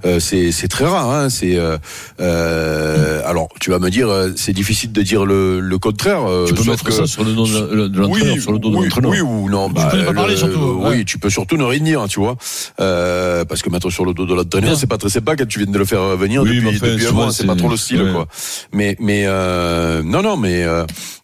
Euh, 0.04 0.20
c'est 0.20 0.52
c'est 0.52 0.68
très 0.68 0.86
rare. 0.86 1.12
Hein, 1.12 1.30
c'est 1.30 1.56
euh, 1.58 1.78
euh, 2.20 3.22
alors 3.24 3.50
tu 3.62 3.70
vas 3.70 3.78
me 3.78 3.90
dire, 3.92 4.10
euh, 4.10 4.32
c'est 4.36 4.52
difficile 4.52 4.92
de 4.92 5.02
dire 5.04 5.26
le, 5.28 5.60
le 5.60 5.78
contraire. 5.78 6.28
euh, 6.28 6.46
Tu 6.48 6.56
peux 6.56 6.64
sauf 6.64 6.68
mettre 6.70 6.84
que- 6.86 6.92
ça 6.92 7.06
sur 7.06 7.24
le 7.24 7.34
nom 7.34 7.44
de, 7.44 7.88
de 7.88 8.00
l'entraîneur, 8.00 8.40
sur 8.40 8.52
le 8.52 8.58
dos 8.58 8.72
de 8.72 8.76
oui, 8.78 8.84
l'entraîneur. 8.86 9.12
oui 9.12 9.22
ou 9.22 9.48
non. 9.48 9.70
bah, 9.70 9.90
peux 9.92 9.98
ne 10.00 10.06
pas 10.06 10.14
parler, 10.14 10.34
le- 10.34 10.38
surtout, 10.40 10.80
Oui, 10.80 10.90
ouais. 10.90 11.04
tu 11.06 11.20
peux 11.20 11.30
surtout 11.30 11.58
ne 11.58 11.64
rien 11.64 11.80
dire, 11.82 12.04
tu 12.10 12.20
vois. 12.20 12.36
Euh, 12.80 13.46
parce 13.46 13.62
que 13.62 13.70
mettre 13.70 13.92
sur 13.92 14.06
le 14.06 14.16
dos 14.16 14.26
de 14.26 14.34
l'entraîneur, 14.34 14.76
c'est 14.76 14.88
pas 14.88 14.98
très 14.98 15.10
sympa 15.10 15.36
quand 15.36 15.48
tu 15.48 15.60
viens 15.60 15.72
de 15.72 15.78
le 15.78 15.86
faire 15.86 16.02
venir 16.18 16.42
Oui, 16.42 16.56
depuis, 16.56 16.68
enfin, 16.78 16.88
depuis 16.88 17.06
un 17.08 17.12
mois. 17.12 17.32
C'est 17.32 17.46
pas 17.46 17.56
trop 17.56 17.70
le 17.70 17.78
style, 17.78 18.02
ouais. 18.02 18.12
quoi. 18.12 18.26
Mais, 18.74 18.98
mais 19.00 19.26
euh, 19.28 20.02
non, 20.04 20.24
non, 20.24 20.36
mais 20.36 20.64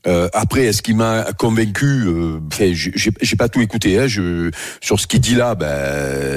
euh, 0.08 0.30
après, 0.34 0.66
est-ce 0.66 0.82
qu'il 0.82 0.96
m'a 0.96 1.26
convaincu 1.38 2.06
euh, 2.08 2.40
J'ai 2.74 3.36
pas 3.36 3.50
tout 3.50 3.62
écouté. 3.62 4.00
Hein, 4.00 4.08
je, 4.08 4.50
sur 4.82 5.00
ce 5.00 5.08
qu'il 5.08 5.20
dit 5.20 5.36
là, 5.36 5.56
ben, 5.56 5.68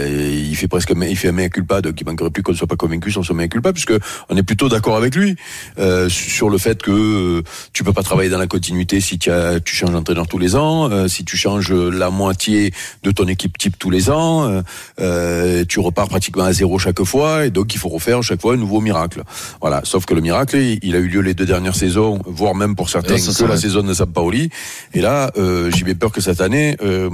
il 0.06 0.54
fait 0.56 0.68
presque, 0.68 0.92
il 0.94 1.16
fait 1.16 1.28
un 1.28 1.32
mea 1.32 1.48
culpa, 1.48 1.80
donc 1.80 2.00
il 2.00 2.06
manquerait 2.06 2.30
plus 2.30 2.42
qu'on 2.42 2.52
ne 2.52 2.56
soit 2.56 2.66
pas 2.66 2.76
convaincu 2.76 3.10
sur 3.10 3.24
son 3.24 3.34
mea 3.34 3.48
culpa, 3.48 3.72
puisque 3.72 3.94
on 4.28 4.36
est 4.36 4.42
plutôt 4.42 4.68
d'accord 4.68 4.96
avec 4.96 5.14
lui 5.14 5.36
euh, 5.78 6.08
sur 6.08 6.50
le 6.50 6.58
fait 6.58 6.82
que 6.82 6.90
euh, 6.90 7.42
tu 7.72 7.84
peux 7.84 7.92
pas 7.92 8.02
travailler 8.02 8.30
dans 8.30 8.38
la 8.38 8.46
continuité 8.46 9.00
si 9.00 9.18
tu, 9.18 9.30
as, 9.30 9.60
tu 9.60 9.74
changes 9.74 9.92
d'entraîneur 9.92 10.26
tous 10.26 10.38
les 10.38 10.56
ans, 10.56 10.90
euh, 10.90 11.08
si 11.08 11.24
tu 11.24 11.36
changes 11.36 11.72
la 11.72 12.10
moitié 12.10 12.72
de 13.02 13.10
ton 13.10 13.26
équipe 13.26 13.56
type 13.56 13.78
tous 13.78 13.90
les 13.90 14.10
ans, 14.10 14.62
euh, 15.00 15.64
tu 15.66 15.80
repars 15.80 16.08
pratiquement 16.08 16.44
à 16.44 16.52
zéro 16.52 16.78
chaque 16.78 17.02
fois, 17.04 17.46
et 17.46 17.50
donc 17.50 17.74
il 17.74 17.78
faut 17.78 17.88
refaire 17.88 18.22
chaque 18.22 18.40
fois 18.40 18.54
un 18.54 18.58
nouveau 18.58 18.80
miracle. 18.80 19.22
Voilà. 19.60 19.80
Sauf 19.84 20.04
que 20.04 20.14
le 20.14 20.20
miracle, 20.20 20.56
il, 20.56 20.78
il 20.82 20.94
a 20.94 20.98
eu 20.98 21.08
lieu 21.08 21.20
les 21.20 21.34
deux 21.34 21.46
dernières 21.46 21.76
saisons, 21.76 22.20
voire 22.26 22.54
même 22.54 22.76
pour 22.76 22.90
certains 22.90 23.16
la 23.54 23.60
saison 23.60 23.82
de 23.82 23.94
Sampaoli. 23.94 24.50
Et 24.92 25.00
là, 25.00 25.30
euh, 25.36 25.70
j'ai 25.74 25.84
bien 25.84 25.94
peur 25.94 26.12
que 26.12 26.20
cette 26.20 26.40
année, 26.40 26.76
euh, 26.82 27.08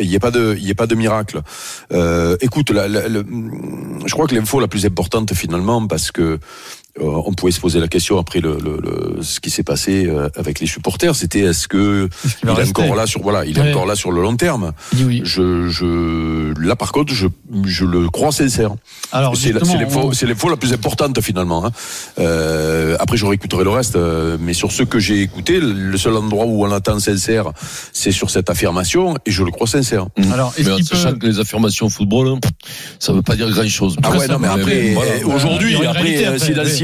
il 0.00 0.08
n'y 0.08 0.14
ait 0.14 0.18
pas 0.20 0.30
de, 0.30 0.56
il 0.60 0.68
ait 0.70 0.74
pas 0.74 0.86
de 0.86 0.94
miracle. 0.94 1.40
Euh, 1.92 2.36
écoute, 2.40 2.70
la, 2.70 2.88
la- 2.88 3.08
le- 3.08 3.24
je 4.06 4.12
crois 4.12 4.26
que 4.26 4.34
l'info 4.34 4.60
la 4.60 4.68
plus 4.68 4.84
importante 4.86 5.32
finalement, 5.34 5.86
parce 5.86 6.10
que 6.10 6.22
euh, 6.22 6.38
on 7.00 7.32
pouvait 7.32 7.50
se 7.52 7.60
poser 7.60 7.80
la 7.80 7.88
question 7.88 8.18
après 8.18 8.40
le, 8.40 8.56
le- 8.62 8.78
le- 8.80 9.22
ce 9.22 9.40
qui 9.40 9.50
s'est 9.50 9.64
passé 9.64 10.06
euh, 10.06 10.28
avec 10.36 10.60
les 10.60 10.66
supporters, 10.66 11.16
c'était 11.16 11.40
est-ce 11.40 11.66
que 11.66 12.08
qu'il 12.22 12.30
il 12.44 12.48
est 12.60 12.68
encore 12.68 12.94
là 12.94 13.06
sur 13.06 13.20
voilà, 13.22 13.44
il 13.44 13.58
est 13.58 13.70
encore 13.70 13.86
là 13.86 13.96
sur 13.96 14.12
le 14.12 14.22
long 14.22 14.36
terme? 14.36 14.72
Oui. 15.02 15.20
Je, 15.24 15.68
je, 15.68 16.54
là 16.60 16.76
par 16.76 16.92
contre, 16.92 17.12
je, 17.12 17.26
je 17.64 17.84
le 17.84 18.08
crois 18.10 18.30
sincère. 18.32 18.70
Alors, 19.12 19.36
C'est 19.36 19.52
la- 19.52 19.58
justement, 19.60 19.72
c'est 19.78 19.84
l'info 19.84 20.12
c'est 20.12 20.26
l'info 20.26 20.48
la 20.48 20.56
plus 20.56 20.72
importante 20.72 21.20
finalement. 21.20 21.66
hein. 21.66 21.72
Euh, 22.18 22.96
après, 23.00 23.16
je 23.16 23.26
réécouterai 23.26 23.64
le 23.64 23.70
reste, 23.70 23.96
euh, 23.96 24.36
mais 24.40 24.54
sur 24.54 24.70
ce 24.72 24.82
que 24.82 24.98
j'ai 24.98 25.20
écouté, 25.22 25.58
le 25.60 25.96
seul 25.98 26.14
endroit 26.16 26.44
où 26.46 26.64
on 26.64 26.70
attend 26.70 26.98
sincère, 27.00 27.46
c'est 27.92 28.12
sur 28.12 28.30
cette 28.30 28.50
affirmation, 28.50 29.16
et 29.26 29.30
je 29.30 29.42
le 29.42 29.50
crois 29.50 29.66
sincère. 29.66 30.06
Alors, 30.32 30.52
est-ce 30.56 30.70
qu'il 30.76 30.84
sachant 30.84 31.12
peut- 31.12 31.18
que 31.18 31.26
les 31.26 31.40
affirmations 31.40 31.88
football, 31.88 32.28
hein, 32.28 32.38
ça 32.98 33.12
veut 33.12 33.22
pas 33.22 33.36
dire 33.36 33.50
grand 33.50 33.68
chose. 33.68 33.96
Ah 34.02 34.10
ouais, 34.12 34.28
non, 34.28 34.38
mais 34.38 34.48
après, 34.48 34.94
euh, 34.96 35.26
aujourd'hui, 35.34 35.74
après, 35.86 36.24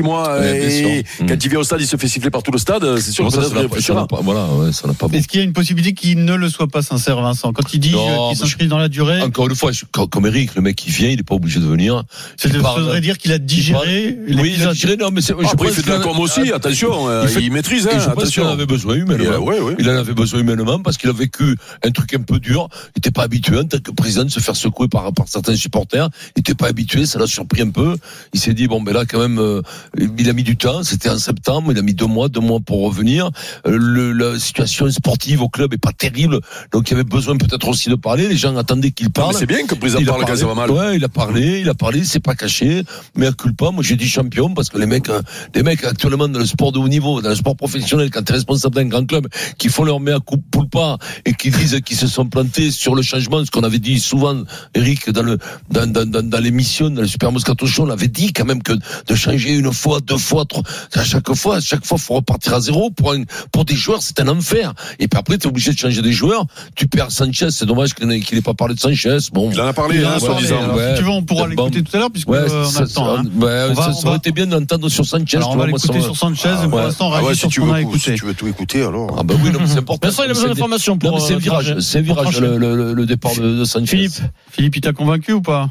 euh, 0.01 0.03
six 0.03 0.03
mois, 0.03 0.39
Ouais, 0.39 0.59
bien 0.59 0.67
euh, 0.69 0.71
sûr. 0.71 0.89
et 0.89 1.05
quand 1.29 1.45
il 1.45 1.51
vient 1.51 1.59
au 1.61 1.65
stade, 1.65 1.81
il 1.81 1.87
se 1.87 1.97
fait 1.97 2.09
siffler 2.09 2.31
par 2.31 2.43
tout 2.43 2.51
le 2.51 2.59
stade, 2.59 2.85
euh, 2.85 2.97
c'est 2.99 3.11
sûr 3.13 3.25
Bon, 3.25 3.31
ça, 3.31 3.43
ça 3.43 3.49
il 3.63 3.69
pas- 3.69 4.21
voilà, 4.23 4.47
ouais, 4.47 4.73
ça 4.73 4.87
n'a 4.89 4.95
pas 4.95 5.07
Est-ce 5.13 5.29
qu'il 5.29 5.41
y 5.41 5.43
a 5.43 5.45
une 5.45 5.53
possibilité 5.53 5.93
qu'il 5.95 6.25
ne 6.25 6.35
le 6.35 6.49
soit 6.49 6.69
pas 6.69 6.83
sincère, 6.83 7.21
Vincent 7.21 7.53
Quand 7.53 7.73
il 7.75 7.81
dit 7.81 7.95
euh, 7.95 7.99
mais 7.99 8.17
qu'il 8.29 8.37
je- 8.37 8.41
s'inscrit 8.43 8.67
dans 8.69 8.79
la 8.79 8.89
durée, 8.89 9.21
Encore 9.23 9.49
une 9.49 9.55
fois, 9.57 9.73
je- 9.73 9.85
comme 9.85 10.27
Eric, 10.27 10.55
le 10.55 10.63
mec 10.63 10.77
qui 10.77 10.91
vient, 10.91 11.09
il 11.11 11.17
n'est 11.17 11.23
pas 11.23 11.35
obligé 11.35 11.61
de 11.61 11.67
venir. 11.67 12.03
ça 12.37 12.49
Il 12.53 12.59
parle- 12.61 12.83
voudrait 12.83 13.01
dire 13.01 13.19
qu'il 13.19 13.33
a 13.33 13.39
digéré 13.39 14.19
Oui, 14.29 14.55
il 14.57 14.63
a 14.67 14.73
digéré, 14.73 14.97
non, 14.97 15.11
mais 15.13 15.21
Après, 15.31 15.45
il 15.45 15.57
pense 15.57 15.71
fait 15.71 15.83
de 15.83 15.91
la 15.91 15.99
com 16.01 16.19
aussi, 16.19 16.53
attention, 16.53 17.09
euh, 17.09 17.27
il 17.37 17.45
il 17.45 17.53
maîtrise, 17.53 17.87
hein, 17.87 17.91
je 17.93 17.97
pense 17.97 18.05
qu'il 18.05 18.13
attention. 18.23 18.45
en 18.47 18.49
avait 18.51 18.67
besoin 18.67 18.95
humainement. 18.95 19.47
euh. 19.51 19.75
Il 19.79 19.89
en 19.91 19.97
avait 19.97 20.15
besoin 20.15 20.41
humainement 20.41 20.79
parce 20.81 20.97
qu'il 20.99 21.09
a 21.11 21.13
vécu 21.13 21.57
un 21.85 21.91
truc 21.91 22.15
un 22.15 22.23
peu 22.23 22.39
dur. 22.39 22.69
Il 22.89 22.99
n'était 22.99 23.11
pas 23.11 23.23
habitué 23.25 23.59
en 23.59 23.65
tant 23.65 23.79
que 23.79 23.91
président 23.91 24.25
de 24.25 24.31
se 24.31 24.41
faire 24.41 24.57
secouer 24.57 24.89
par, 24.89 25.13
par 25.13 25.27
certains 25.29 25.57
supporters. 25.57 26.09
Il 26.37 26.41
n'était 26.41 26.55
pas 26.55 26.69
habitué, 26.69 27.07
ça 27.07 27.19
l'a 27.19 27.27
surpris 27.27 27.63
un 27.63 27.71
peu. 27.71 27.97
Il 28.33 28.41
s'est 28.41 28.55
dit 28.55 28.67
bon 28.69 28.81
ben 28.81 28.95
là 28.95 29.05
quand 29.05 29.19
même, 29.21 29.39
euh, 29.39 29.63
il 29.99 30.29
a 30.29 30.33
mis 30.33 30.43
du 30.43 30.57
temps. 30.57 30.83
C'était 30.83 31.11
en 31.11 31.19
septembre, 31.19 31.73
il 31.73 31.79
a 31.79 31.83
mis 31.83 31.95
deux 31.95 32.07
mois, 32.07 32.29
deux 32.29 32.41
mois 32.41 32.61
pour 32.61 32.83
revenir. 32.83 33.31
Euh, 33.67 33.77
le, 33.79 34.13
la 34.13 34.39
situation 34.39 34.91
sportive 34.91 35.43
au 35.43 35.49
club 35.49 35.75
est 35.75 35.79
pas 35.79 35.93
terrible, 35.93 36.41
donc 36.73 36.91
il 36.91 36.95
avait 36.95 37.05
besoin 37.05 37.37
peut-être 37.37 37.69
aussi 37.69 37.89
de 37.89 37.95
parler. 37.95 38.29
Les 38.29 38.37
gens 38.37 38.57
attendaient 38.57 38.91
qu'il 38.91 39.11
parle. 39.11 39.35
C'est 39.35 39.47
bien 39.47 39.65
que 39.67 39.75
le 39.75 39.81
président 39.81 40.05
parle 40.05 40.21
quand 40.21 40.27
parlé. 40.27 40.41
ça 40.41 40.47
va 40.47 40.55
mal. 40.55 40.71
Ouais, 40.71 40.97
il 40.97 41.05
a 41.05 41.09
parlé, 41.09 41.61
il 41.61 41.69
a 41.69 41.75
parlé, 41.75 42.05
c'est 42.05 42.21
pas 42.21 42.35
caché. 42.35 42.83
Mais 43.17 43.27
à 43.27 43.33
culpa, 43.33 43.71
moi 43.71 43.83
j'ai 43.83 43.97
dit 43.97 44.09
champion 44.09 44.53
parce 44.55 44.69
que 44.69 44.79
les 44.79 44.87
mecs, 44.87 45.09
euh, 45.09 45.23
les 45.55 45.63
mecs 45.63 45.85
actuellement 45.85 46.29
dans 46.29 46.39
le 46.39 46.47
sport 46.47 46.73
de 46.73 46.79
haut 46.79 46.89
niveau, 46.89 47.21
dans 47.21 47.31
le 47.31 47.35
sport 47.35 47.57
professionnel, 47.57 48.11
quand 48.11 48.23
tu 48.23 48.33
es 48.33 48.37
responsable 48.37 48.75
d'un 48.75 48.87
grand 48.87 49.07
club, 49.07 49.27
qui 49.59 49.69
font 49.69 49.85
leur 49.85 50.01
mea 50.01 50.19
culpa 50.53 50.99
et 51.25 51.35
qui 51.35 51.51
disent 51.51 51.81
qu'ils 51.85 51.97
se 51.97 52.07
sont 52.07 52.27
plantés 52.27 52.71
sur 52.71 52.95
le 52.95 53.03
changement, 53.03 53.45
ce 53.45 53.51
qu'on 53.51 53.63
avait 53.63 53.79
dit 53.79 53.99
souvent, 53.99 54.43
Eric, 54.75 55.11
dans 55.11 55.23
le 55.23 55.39
dans, 55.71 55.91
dans, 55.91 56.09
dans, 56.09 56.23
dans 56.23 56.41
l'émission, 56.41 56.91
dans 56.91 57.03
le 57.03 57.09
Super 57.09 57.33
Moscato 57.33 57.67
Show, 57.67 57.85
on 57.85 57.91
avait 57.91 58.09
dit 58.09 58.33
quand 58.33 58.45
même 58.45 58.63
que 58.63 58.73
de 58.73 59.15
changer 59.15 59.55
une 59.55 59.67
fois, 59.81 60.01
deux 60.01 60.19
fois, 60.19 60.45
trois, 60.45 60.63
à 60.95 61.05
chaque 61.05 61.33
fois, 61.35 61.57
à 61.57 61.61
chaque 61.61 61.85
fois, 61.87 61.99
faut 61.99 62.15
repartir 62.15 62.55
à 62.55 62.61
zéro 62.61 62.91
pour 62.91 63.13
un, 63.13 63.23
pour 63.53 63.65
des 63.65 63.75
joueurs, 63.75 64.03
c'est 64.03 64.21
un 64.21 64.29
enfer. 64.29 64.75
Et 64.99 65.09
puis 65.09 65.19
après, 65.19 65.39
tu 65.39 65.47
es 65.47 65.51
obligé 65.51 65.73
de 65.73 65.79
changer 65.79 66.03
des 66.03 66.13
joueurs. 66.13 66.45
Tu 66.77 66.87
perds 66.87 67.11
Sanchez, 67.11 67.51
c'est 67.51 67.67
dommage 67.67 67.95
qu'il 67.95 68.07
n'ait 68.09 68.41
pas 68.43 68.55
parlé 68.55 68.75
de 68.75 68.81
Sanchez. 68.81 69.19
Bon. 69.33 69.51
Il 69.53 69.61
en 69.61 69.67
a 69.67 69.73
parlé, 69.73 69.99
Il 69.99 70.07
en 70.07 70.11
hein, 70.11 70.19
a 70.23 70.27
parlé, 70.27 70.47
alors, 70.53 70.77
ouais. 70.77 70.91
Si 70.93 70.99
tu 70.99 71.05
veux, 71.05 71.11
on 71.11 71.23
pourra 71.23 71.49
l'écouter 71.49 71.83
tout 71.83 71.97
à 71.97 72.01
l'heure, 72.01 72.11
puisque 72.11 72.29
Ouais, 72.29 72.39
euh, 72.39 72.65
on 72.65 72.69
ça, 72.71 72.79
a 72.81 72.83
le 72.83 72.89
temps. 72.89 73.17
ça- 73.17 73.21
hein. 73.23 73.25
ouais, 73.25 73.67
On 73.71 73.75
va- 73.75 73.83
ça, 73.83 73.91
on 73.91 73.93
ça 73.95 74.01
aurait 74.03 74.11
va- 74.11 74.17
été 74.17 74.33
bien 74.33 74.47
d'entendre 74.47 74.89
sur 74.89 75.05
Sanchez. 75.07 75.37
Alors, 75.39 75.51
tu 75.51 75.57
on 75.57 75.61
va 75.61 75.67
l'écouter 75.67 76.01
sur 76.01 76.17
Sanchez, 76.17 76.49
Ah, 76.53 76.65
et 76.65 76.69
pour 76.69 76.79
ouais. 76.79 76.85
l'instant, 76.85 77.09
on 77.09 77.13
Ah 77.13 77.17
ouais, 77.19 77.23
réagit 77.27 77.35
si 77.37 77.41
sur 77.41 77.49
tu 77.49 77.61
ce 77.61 77.67
qu'on 77.67 77.73
a 77.73 77.77
veux, 77.77 77.81
écouté. 77.83 77.99
si 78.13 78.15
tu 78.15 78.25
veux 78.27 78.35
tout 78.35 78.47
écouter, 78.49 78.83
alors. 78.83 79.17
Ah 79.19 79.23
bah 79.23 79.35
oui, 79.43 79.51
non, 79.51 79.61
mais 79.61 79.67
c'est 79.67 79.79
important. 79.79 80.09
Vincent, 80.09 80.23
il 80.25 80.31
a 80.31 80.35
besoin 80.35 80.49
d'informations 80.49 80.93
Non, 80.95 80.99
pour. 80.99 81.15
mais 81.15 81.21
c'est 81.27 81.35
euh, 81.35 81.39
virage, 81.39 81.79
c'est 81.81 82.01
virage, 82.03 82.41
le, 82.41 83.05
départ 83.07 83.35
de, 83.35 83.65
Sanchez. 83.65 83.87
Philippe, 83.87 84.15
Philippe, 84.51 84.77
il 84.77 84.81
t'a 84.81 84.93
convaincu 84.93 85.33
ou 85.33 85.41
pas? 85.43 85.69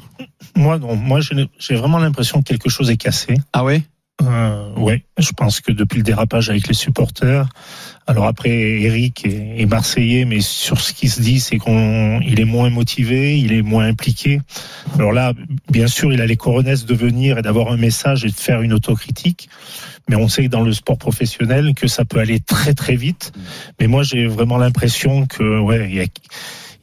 Moi, 0.56 0.78
non. 0.80 0.96
Moi, 0.96 1.20
j'ai 1.60 1.76
vraiment 1.76 2.00
l'impression 2.00 2.42
que 2.42 2.48
quelque 2.48 2.70
chose 2.70 2.90
est 2.90 2.98
cassé. 2.98 3.36
Ah 3.54 3.64
ouais? 3.64 3.84
Euh, 4.22 4.74
ouais, 4.76 5.06
je 5.18 5.32
pense 5.32 5.62
que 5.62 5.72
depuis 5.72 5.98
le 5.98 6.04
dérapage 6.04 6.50
avec 6.50 6.68
les 6.68 6.74
supporters, 6.74 7.48
alors 8.06 8.26
après 8.26 8.50
Eric 8.50 9.26
est, 9.26 9.62
est 9.62 9.66
marseillais, 9.66 10.26
mais 10.26 10.42
sur 10.42 10.82
ce 10.82 10.94
qui 10.94 11.08
se 11.08 11.22
dit, 11.22 11.40
c'est 11.40 11.58
qu'on 11.58 12.20
il 12.22 12.40
est 12.40 12.46
moins 12.46 12.70
motivé, 12.70 13.40
il 13.40 13.54
est 13.54 13.62
moins 13.62 13.88
impliqué. 13.88 14.42
Alors 14.96 15.14
là, 15.14 15.34
bien 15.72 15.88
sûr, 15.88 16.12
il 16.12 16.20
a 16.20 16.26
les 16.26 16.36
coronesses 16.36 16.86
de 16.86 16.96
venir 16.96 17.38
et 17.38 17.42
d'avoir 17.42 17.72
un 17.72 17.78
message 17.78 18.26
et 18.26 18.30
de 18.30 18.34
faire 18.34 18.62
une 18.62 18.74
autocritique, 18.74 19.50
mais 20.10 20.18
on 20.18 20.28
sait 20.28 20.44
que 20.44 20.50
dans 20.50 20.64
le 20.64 20.74
sport 20.74 20.98
professionnel 20.98 21.74
que 21.74 21.88
ça 21.88 22.04
peut 22.04 22.20
aller 22.20 22.42
très 22.42 22.74
très 22.74 22.96
vite. 22.96 23.32
Mais 23.80 23.88
moi, 23.88 24.04
j'ai 24.04 24.28
vraiment 24.28 24.58
l'impression 24.58 25.28
que 25.28 25.60
ouais, 25.60 25.88
il 25.90 25.96
y 25.96 26.02
a 26.02 26.06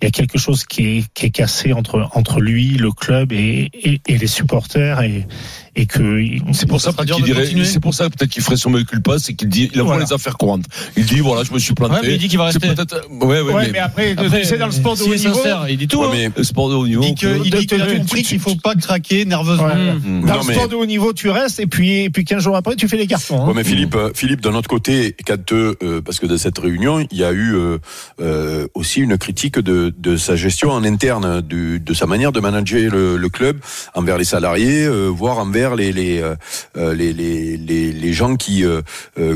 il 0.02 0.05
y 0.05 0.09
a 0.09 0.11
quelque 0.11 0.37
chose 0.37 0.64
qui 0.64 0.99
est, 0.99 1.05
qui 1.14 1.25
est 1.25 1.31
cassé 1.31 1.73
entre, 1.73 2.11
entre 2.12 2.40
lui, 2.40 2.76
le 2.76 2.93
club 2.93 3.33
et, 3.33 3.71
et, 3.73 4.00
et 4.07 4.19
les 4.19 4.26
supporters 4.26 5.00
et, 5.00 5.26
et 5.76 5.85
que 5.87 6.23
C'est 6.52 6.66
pour 6.66 6.80
ça 6.80 6.92
qu'il 6.92 7.06
de 7.06 7.23
dirait, 7.23 7.47
c'est 7.64 7.80
pour 7.80 7.95
ça 7.95 8.09
peut-être 8.11 8.30
qu'il 8.30 8.42
ferait 8.42 8.56
son 8.56 8.71
mea 8.71 8.83
culpa, 8.85 9.18
c'est 9.18 9.35
qu'il 9.35 9.49
dit, 9.49 9.71
il 9.73 9.78
avoue 9.78 9.88
Voilà. 9.90 10.04
les 10.04 10.12
affaires 10.12 10.37
courantes. 10.38 10.64
Il 10.97 11.04
dit, 11.04 11.21
voilà, 11.21 11.45
je 11.45 11.52
me 11.52 11.59
suis 11.59 11.75
planté. 11.75 11.95
Ouais, 11.95 12.00
mais 12.02 12.14
il 12.14 12.18
dit 12.18 12.28
qu'il 12.28 12.38
va 12.38 12.50
C'est 12.50 12.59
rester. 12.64 12.75
peut-être, 12.75 13.06
ouais, 13.11 13.40
ouais, 13.42 13.52
Ouais, 13.52 13.66
mais, 13.66 13.73
mais 13.73 13.78
après, 13.78 14.12
Après, 14.16 14.40
tu 14.40 14.47
sais, 14.47 14.56
dans 14.59 14.66
le 14.66 14.73
sport 14.73 14.97
de 14.97 15.02
haut 15.02 15.09
niveau, 15.14 15.35
sincère, 15.35 15.66
il 15.68 15.76
dit 15.76 15.87
tout. 15.87 15.99
Ouais, 16.00 16.06
hein. 16.06 16.11
mais 16.12 16.30
le 16.37 16.45
sport 16.45 16.71
de 16.71 16.75
haut 16.75 16.87
niveau. 16.87 17.02
Il 17.02 17.14
dit 17.14 17.21
que- 17.21 17.45
il 17.45 17.50
dit 17.50 17.66
qu'il 17.66 17.80
a 17.83 17.87
compris 17.95 18.23
qu'il 18.23 18.40
faut 18.40 18.56
pas 18.56 18.75
craquer 18.75 19.25
nerveusement. 19.26 19.66
Ouais. 19.66 19.75
Mmh. 19.95 20.21
dans 20.23 20.35
Non, 20.35 20.40
le 20.40 20.47
mais- 20.49 20.54
sport 20.54 20.68
de 20.68 20.76
haut 20.76 20.87
niveau, 20.87 21.12
tu 21.12 21.28
restes 21.28 21.61
et 21.61 21.66
puis, 21.66 22.04
et 22.04 22.11
puis 22.11 22.25
15 22.25 22.42
jours 22.42 22.56
après, 22.56 22.75
tu 22.76 22.88
fais 22.88 22.97
les 22.97 23.06
cartons. 23.06 23.42
hein. 23.42 23.49
Ouais, 23.49 23.54
mais 23.54 23.64
Philippe, 23.64 23.95
euh, 23.97 24.11
Philippe, 24.14 24.40
d'un 24.40 24.54
autre 24.54 24.68
côté, 24.68 25.14
quand 25.26 25.52
euh, 25.52 25.75
euh, 25.83 26.00
parce 26.00 26.18
que 26.21 26.26
de 26.26 26.37
cette 26.38 26.59
réunion, 26.59 27.06
il 27.11 27.18
y 27.18 27.25
a 27.25 27.33
eu 27.33 27.54
euh, 27.54 27.78
euh, 28.21 28.66
aussi 28.75 29.00
une 29.00 29.18
critique 29.18 29.59
de, 29.59 29.92
de 29.99 30.16
sa 30.16 30.37
gestion 30.37 30.71
en 30.71 30.85
interne, 30.85 31.40
du, 31.42 31.80
de 31.80 31.95
sa 31.95 32.06
manière 32.06 32.33
de 32.33 32.40
manager 32.40 32.90
le, 32.90 33.16
le 33.16 33.28
club 33.28 33.59
envers 33.95 34.16
les 34.18 34.25
salariés, 34.25 34.85
euh, 34.85 35.09
voire 35.09 35.38
envers 35.38 35.65
les 35.75 35.90
les, 35.92 36.20
euh, 36.20 36.37
euh, 36.76 36.94
les, 36.94 37.12
les, 37.12 37.56
les 37.56 37.90
les 37.92 38.12
gens 38.12 38.37
qui 38.37 38.64
euh, 38.64 38.82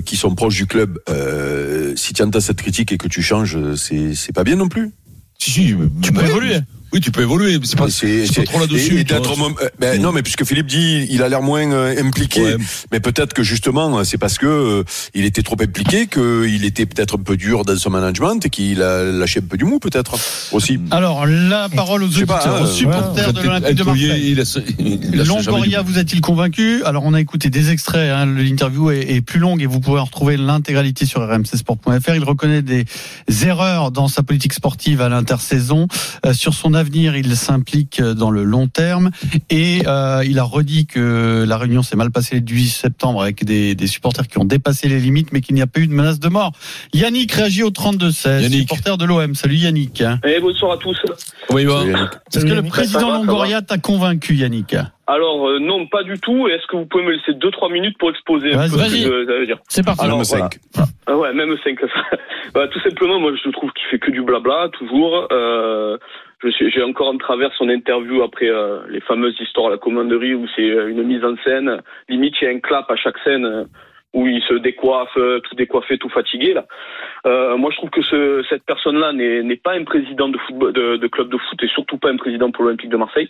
qui 0.04 0.16
sont 0.16 0.34
proches 0.34 0.56
du 0.56 0.66
club. 0.66 0.98
Euh, 1.08 1.94
si 1.96 2.12
tu 2.12 2.22
entends 2.22 2.40
cette 2.40 2.58
critique 2.62 2.92
et 2.92 2.98
que 2.98 3.08
tu 3.08 3.22
changes, 3.22 3.58
c'est 3.74 4.14
c'est 4.14 4.32
pas 4.32 4.44
bien 4.44 4.56
non 4.56 4.68
plus. 4.68 4.90
Si, 5.38 5.50
si, 5.50 5.74
mais- 5.74 5.88
Tu 6.02 6.12
peux 6.12 6.22
évoluer. 6.24 6.58
Oui, 6.92 7.00
tu 7.00 7.10
peux 7.10 7.22
évoluer, 7.22 7.58
mais 7.58 7.66
c'est 7.66 7.76
pas, 7.78 7.88
C'est- 7.88 8.26
c'est 8.26 8.40
pas 8.42 8.44
trop 8.44 8.60
là-dessus. 8.60 8.96
et- 8.96 9.00
et 9.00 9.04
vois. 9.04 9.48
euh, 9.62 9.68
ben, 9.78 10.00
non, 10.00 10.12
mais 10.12 10.22
puisque 10.22 10.44
Philippe 10.44 10.66
dit, 10.66 11.06
il 11.10 11.22
a 11.22 11.28
l'air 11.28 11.42
moins 11.42 11.70
euh, 11.72 11.94
impliqué. 12.04 12.42
Ouais. 12.42 12.56
Mais 12.92 13.00
peut-être 13.00 13.32
que 13.32 13.42
justement, 13.42 14.02
c'est 14.04 14.18
parce 14.18 14.38
que 14.38 14.46
euh, 14.46 14.84
il 15.14 15.24
était 15.24 15.42
trop 15.42 15.56
impliqué, 15.60 16.06
qu'il 16.06 16.64
était 16.64 16.86
peut-être 16.86 17.16
un 17.18 17.22
peu 17.22 17.36
dur 17.36 17.64
dans 17.64 17.76
son 17.76 17.90
management 17.90 18.44
et 18.44 18.50
qu'il 18.50 18.82
a 18.82 19.04
lâché 19.04 19.40
un 19.40 19.46
peu 19.48 19.56
du 19.56 19.64
mou, 19.64 19.78
peut-être 19.78 20.16
aussi. 20.52 20.80
Alors, 20.90 21.26
la 21.26 21.68
parole 21.68 22.02
aux 22.02 22.08
pas, 22.08 22.12
auditeurs, 22.36 22.56
hein, 22.56 22.62
aux 22.62 22.66
supporters 22.66 23.32
de 23.32 23.40
Peut-être 23.40 23.44
l'Olympique 23.46 23.76
de 23.76 23.84
Marseille. 23.84 24.34
il 24.78 25.24
Longoria 25.26 25.82
vous 25.82 25.98
a-t-il 25.98 26.20
convaincu? 26.20 26.82
Alors 26.84 27.04
on 27.04 27.14
a 27.14 27.20
écouté 27.20 27.50
des 27.50 27.70
extraits, 27.70 28.10
hein, 28.12 28.26
l'interview 28.26 28.90
est, 28.90 29.10
est 29.12 29.20
plus 29.20 29.38
longue 29.40 29.62
et 29.62 29.66
vous 29.66 29.80
pouvez 29.80 30.00
en 30.00 30.04
retrouver 30.04 30.36
l'intégralité 30.36 31.06
sur 31.06 31.20
rmcsport.fr. 31.26 32.14
Il 32.14 32.24
reconnaît 32.24 32.62
des 32.62 32.84
erreurs 33.44 33.90
dans 33.90 34.08
sa 34.08 34.22
politique 34.22 34.52
sportive 34.52 35.00
à 35.00 35.08
l'intersaison. 35.08 35.86
Euh, 36.26 36.32
sur 36.32 36.54
son 36.54 36.74
avenir, 36.80 37.16
il 37.16 37.36
s'implique 37.36 38.02
dans 38.02 38.30
le 38.32 38.42
long 38.42 38.66
terme 38.66 39.10
et 39.50 39.82
euh, 39.86 40.22
il 40.26 40.38
a 40.38 40.42
redit 40.42 40.86
que 40.86 41.44
la 41.46 41.56
réunion 41.56 41.82
s'est 41.82 41.96
mal 41.96 42.10
passée 42.10 42.34
le 42.34 42.40
18 42.40 42.68
septembre 42.68 43.22
avec 43.22 43.44
des, 43.44 43.74
des 43.76 43.86
supporters 43.86 44.26
qui 44.26 44.38
ont 44.38 44.44
dépassé 44.44 44.88
les 44.88 44.98
limites 44.98 45.32
mais 45.32 45.40
qu'il 45.40 45.54
n'y 45.54 45.62
a 45.62 45.66
pas 45.68 45.80
eu 45.80 45.86
de 45.86 45.92
menace 45.92 46.18
de 46.18 46.28
mort. 46.28 46.52
Yannick 46.92 47.30
réagit 47.32 47.62
au 47.62 47.70
32-16, 47.70 48.42
Yannick. 48.42 48.60
supporter 48.62 48.96
de 48.98 49.04
l'OM. 49.04 49.34
Salut 49.34 49.54
Yannick. 49.54 50.02
Eh, 50.24 50.40
bonsoir 50.40 50.72
à 50.72 50.76
tous. 50.78 50.98
Il 51.56 51.68
va 51.68 51.82
Est-ce 52.34 52.44
que 52.44 52.52
le 52.52 52.62
président 52.62 53.10
Longoria 53.12 53.62
t'a 53.62 53.78
convaincu 53.78 54.34
Yannick 54.34 54.74
Alors, 55.06 55.48
euh, 55.48 55.58
non, 55.60 55.86
pas 55.86 56.02
du 56.02 56.18
tout. 56.18 56.48
Est-ce 56.48 56.66
que 56.68 56.76
vous 56.76 56.86
pouvez 56.86 57.04
me 57.04 57.12
laisser 57.12 57.32
2-3 57.32 57.72
minutes 57.72 57.96
pour 57.98 58.10
exposer 58.10 58.52
un 58.54 58.56
Vas-y. 58.56 58.70
peu 58.70 58.76
ce 58.78 58.82
que 58.84 58.90
Vas-y. 58.90 59.02
je- 59.02 59.26
ça 59.26 59.38
veut 59.38 59.46
dire 59.46 59.58
C'est 59.68 59.84
parti. 59.84 60.04
Alors, 60.04 60.18
Même 60.18 60.26
voilà. 60.26 60.48
cinq. 60.74 60.86
Ah 61.06 61.16
ouais, 61.16 61.32
même 61.34 61.54
5. 61.64 61.78
bah, 62.54 62.68
tout 62.72 62.80
simplement, 62.80 63.18
moi, 63.20 63.32
je 63.44 63.50
trouve 63.50 63.70
qu'il 63.72 63.84
fait 63.90 63.98
que 63.98 64.10
du 64.12 64.22
blabla, 64.22 64.68
toujours. 64.78 65.26
Euh, 65.32 65.98
j'ai 66.42 66.82
encore 66.82 67.08
en 67.08 67.18
travers 67.18 67.52
son 67.54 67.68
interview 67.68 68.22
après 68.22 68.48
euh, 68.48 68.80
les 68.88 69.00
fameuses 69.00 69.38
histoires 69.40 69.68
à 69.68 69.70
la 69.70 69.78
commanderie 69.78 70.34
où 70.34 70.46
c'est 70.56 70.70
euh, 70.70 70.88
une 70.88 71.02
mise 71.02 71.24
en 71.24 71.36
scène. 71.44 71.82
Limite, 72.08 72.40
il 72.40 72.44
y 72.44 72.46
a 72.48 72.50
un 72.50 72.60
clap 72.60 72.90
à 72.90 72.96
chaque 72.96 73.18
scène. 73.24 73.66
où 74.12 74.26
il 74.26 74.42
se 74.42 74.54
décoiffe, 74.54 75.16
euh, 75.16 75.40
tout 75.40 75.54
décoiffé, 75.54 75.98
tout 75.98 76.08
fatigué 76.08 76.52
là. 76.52 76.66
Euh, 77.26 77.56
moi, 77.56 77.70
je 77.70 77.76
trouve 77.76 77.90
que 77.90 78.02
ce, 78.02 78.42
cette 78.48 78.64
personne-là 78.64 79.12
n'est 79.12 79.56
pas 79.56 79.74
un 79.74 79.84
président 79.84 80.28
de 80.28 80.38
football, 80.38 80.72
de, 80.72 80.96
de 80.96 81.06
club 81.06 81.28
de 81.28 81.36
foot 81.36 81.62
et 81.62 81.68
surtout 81.68 81.98
pas 81.98 82.10
un 82.10 82.16
président 82.16 82.50
pour 82.50 82.64
l'Olympique 82.64 82.90
de 82.90 82.96
Marseille. 82.96 83.28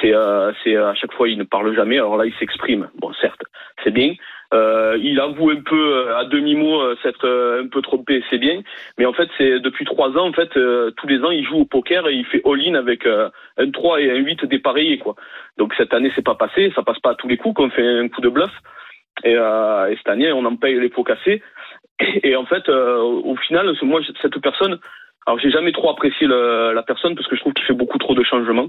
C'est 0.00 0.14
euh, 0.14 0.50
à 0.50 0.94
chaque 0.94 1.12
fois 1.12 1.28
il 1.28 1.38
ne 1.38 1.44
parle 1.44 1.74
jamais. 1.74 1.96
Alors 1.96 2.16
là, 2.16 2.26
il 2.26 2.34
s'exprime. 2.34 2.88
Bon, 3.00 3.12
certes, 3.20 3.42
c'est 3.82 3.90
bien. 3.90 4.14
Euh, 4.52 4.98
il 5.00 5.18
avoue 5.18 5.50
un 5.50 5.62
peu 5.62 5.94
euh, 5.94 6.16
à 6.18 6.24
demi 6.24 6.54
mot 6.54 6.80
euh, 6.80 6.96
s'être 7.02 7.26
euh, 7.26 7.62
un 7.62 7.68
peu 7.68 7.80
trompé, 7.80 8.22
c'est 8.28 8.38
bien. 8.38 8.62
Mais 8.98 9.06
en 9.06 9.12
fait, 9.12 9.28
c'est 9.38 9.60
depuis 9.60 9.84
trois 9.84 10.10
ans, 10.10 10.28
en 10.28 10.32
fait, 10.32 10.50
tous 10.96 11.06
les 11.06 11.22
ans, 11.22 11.30
il 11.30 11.44
joue 11.44 11.60
au 11.60 11.64
poker 11.64 12.06
et 12.08 12.14
il 12.14 12.26
fait 12.26 12.42
all-in 12.44 12.74
avec 12.74 13.06
un 13.06 13.70
3 13.70 14.00
et 14.00 14.10
un 14.10 14.16
8 14.16 14.44
dépareillés, 14.46 14.98
quoi. 14.98 15.14
Donc 15.58 15.74
cette 15.76 15.94
année, 15.94 16.12
c'est 16.14 16.24
pas 16.24 16.34
passé, 16.34 16.72
ça 16.74 16.82
passe 16.82 16.98
pas 17.00 17.10
à 17.10 17.14
tous 17.14 17.28
les 17.28 17.36
coups 17.36 17.54
qu'on 17.54 17.70
fait 17.70 17.86
un 17.86 18.08
coup 18.08 18.20
de 18.20 18.28
bluff. 18.28 18.50
Et, 19.24 19.36
euh, 19.36 19.90
et 19.90 19.96
cette 19.96 20.08
année, 20.08 20.32
on 20.32 20.44
en 20.44 20.56
paye 20.56 20.78
les 20.78 20.88
pots 20.88 21.04
cassés. 21.04 21.42
Et 22.22 22.36
en 22.36 22.46
fait, 22.46 22.68
euh, 22.68 22.98
au 22.98 23.36
final, 23.36 23.72
moi, 23.82 24.00
cette 24.20 24.38
personne, 24.40 24.78
alors 25.26 25.38
j'ai 25.38 25.50
jamais 25.50 25.72
trop 25.72 25.90
apprécié 25.90 26.26
le- 26.26 26.72
la 26.74 26.82
personne 26.82 27.14
parce 27.14 27.26
que 27.28 27.36
je 27.36 27.40
trouve 27.40 27.52
qu'il 27.52 27.64
fait 27.64 27.72
beaucoup 27.74 27.98
trop 27.98 28.14
de 28.14 28.22
changements. 28.22 28.68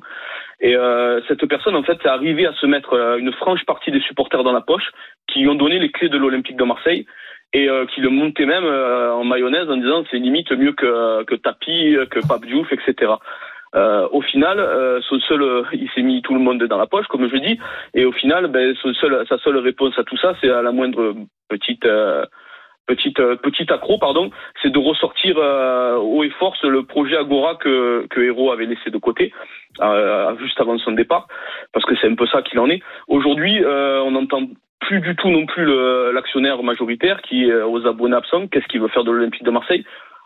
Et 0.62 0.75
euh, 0.75 1.19
cette 1.27 1.45
personne, 1.48 1.75
en 1.75 1.83
fait, 1.83 1.98
est 2.05 2.07
arrivée 2.07 2.45
à 2.45 2.53
se 2.53 2.65
mettre 2.65 2.93
euh, 2.93 3.17
une 3.17 3.33
franche 3.33 3.65
partie 3.65 3.91
des 3.91 4.01
supporters 4.01 4.43
dans 4.43 4.53
la 4.53 4.62
poche, 4.62 4.91
qui 5.27 5.39
lui 5.39 5.50
ont 5.50 5.55
donné 5.55 5.79
les 5.79 5.91
clés 5.91 6.10
de 6.10 6.17
l'Olympique 6.17 6.57
de 6.57 6.63
Marseille 6.63 7.05
et 7.53 7.69
euh, 7.69 7.86
qui 7.88 8.01
le 8.01 8.10
montaient 8.10 8.45
même 8.45 8.65
euh, 8.65 9.13
en 9.13 9.24
mayonnaise 9.24 9.69
en 9.69 9.77
disant 9.77 10.03
c'est 10.10 10.17
limite 10.17 10.51
mieux 10.51 10.74
que 10.74 11.24
que 11.24 11.36
Tapi, 11.36 11.98
que 12.10 12.19
Pape 12.27 12.45
Diouf, 12.45 12.72
etc. 12.72 13.13
Euh, 13.75 14.07
au 14.12 14.22
final, 14.22 14.60
euh, 14.60 15.01
son 15.01 15.19
seul, 15.22 15.41
euh, 15.41 15.63
il 15.74 15.89
s'est 15.95 16.03
mis 16.03 16.22
tout 16.22 16.36
le 16.36 16.39
monde 16.39 16.63
dans 16.63 16.77
la 16.77 16.86
poche, 16.86 17.07
comme 17.07 17.27
je 17.27 17.38
dis, 17.38 17.60
et 17.95 18.05
au 18.05 18.12
final, 18.12 18.45
ben, 18.48 18.75
son 18.81 18.93
seul, 18.93 19.25
sa 19.27 19.39
seule 19.39 19.57
réponse 19.57 19.98
à 19.98 20.03
tout 20.03 20.17
ça, 20.17 20.36
c'est 20.39 20.50
à 20.51 20.62
la 20.62 20.72
moindre 20.72 21.15
petite 21.50 21.83
euh, 21.86 22.24
petite 22.87 23.19
euh, 23.19 23.35
petite 23.35 23.71
accro, 23.71 23.97
pardon, 23.97 24.29
c'est 24.61 24.71
de 24.71 24.79
ressortir 24.79 25.35
euh, 25.37 25.97
haut 25.97 26.23
et 26.23 26.29
force 26.31 26.63
le 26.63 26.83
projet 26.83 27.17
Agora 27.17 27.55
que 27.55 28.07
que 28.09 28.21
Hero 28.21 28.51
avait 28.51 28.65
laissé 28.65 28.89
de 28.89 28.97
côté 28.97 29.33
euh, 29.81 30.35
juste 30.39 30.59
avant 30.59 30.77
son 30.77 30.91
départ, 30.91 31.27
parce 31.73 31.85
que 31.85 31.95
c'est 31.99 32.07
un 32.07 32.15
peu 32.15 32.27
ça 32.27 32.41
qu'il 32.41 32.59
en 32.59 32.69
est. 32.69 32.81
Aujourd'hui, 33.07 33.63
euh, 33.63 34.01
on 34.03 34.11
n'entend 34.11 34.43
plus 34.79 34.99
du 34.99 35.15
tout 35.15 35.29
non 35.29 35.45
plus 35.45 35.65
l'actionnaire 36.13 36.61
majoritaire 36.61 37.21
qui 37.21 37.45
est 37.45 37.61
aux 37.61 37.87
abonnés 37.87 38.17
absents. 38.17 38.47
Qu'est-ce 38.47 38.67
qu'il 38.67 38.81
veut 38.81 38.89
faire 38.89 39.05
de 39.05 39.11
l'Olympique 39.11 39.43
de 39.43 39.51
Marseille? 39.51 39.85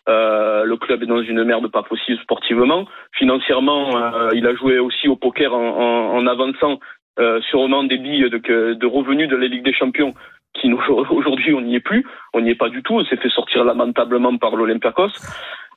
Euh, 0.09 0.63
le 0.63 0.77
club 0.77 1.03
est 1.03 1.05
dans 1.05 1.21
une 1.21 1.43
merde 1.43 1.67
pas 1.67 1.83
possible 1.83 2.19
sportivement. 2.21 2.85
Financièrement, 3.13 3.95
euh, 3.97 4.29
il 4.33 4.47
a 4.47 4.55
joué 4.55 4.79
aussi 4.79 5.07
au 5.07 5.15
poker 5.15 5.53
en, 5.53 5.59
en, 5.59 6.17
en 6.17 6.27
avançant 6.27 6.79
euh, 7.19 7.41
sûrement 7.49 7.83
des 7.83 7.97
billes 7.97 8.29
de, 8.29 8.73
de 8.73 8.85
revenus 8.85 9.27
de 9.27 9.35
la 9.35 9.47
Ligue 9.47 9.63
des 9.63 9.73
Champions 9.73 10.13
qui 10.61 10.71
aujourd'hui 11.09 11.53
on 11.53 11.61
n'y 11.61 11.75
est 11.75 11.79
plus, 11.79 12.05
on 12.33 12.41
n'y 12.41 12.49
est 12.51 12.55
pas 12.55 12.69
du 12.69 12.81
tout, 12.83 12.95
on 12.95 13.05
s'est 13.05 13.17
fait 13.17 13.29
sortir 13.29 13.63
lamentablement 13.63 14.35
par 14.37 14.55
l'Olympiakos. 14.55 15.09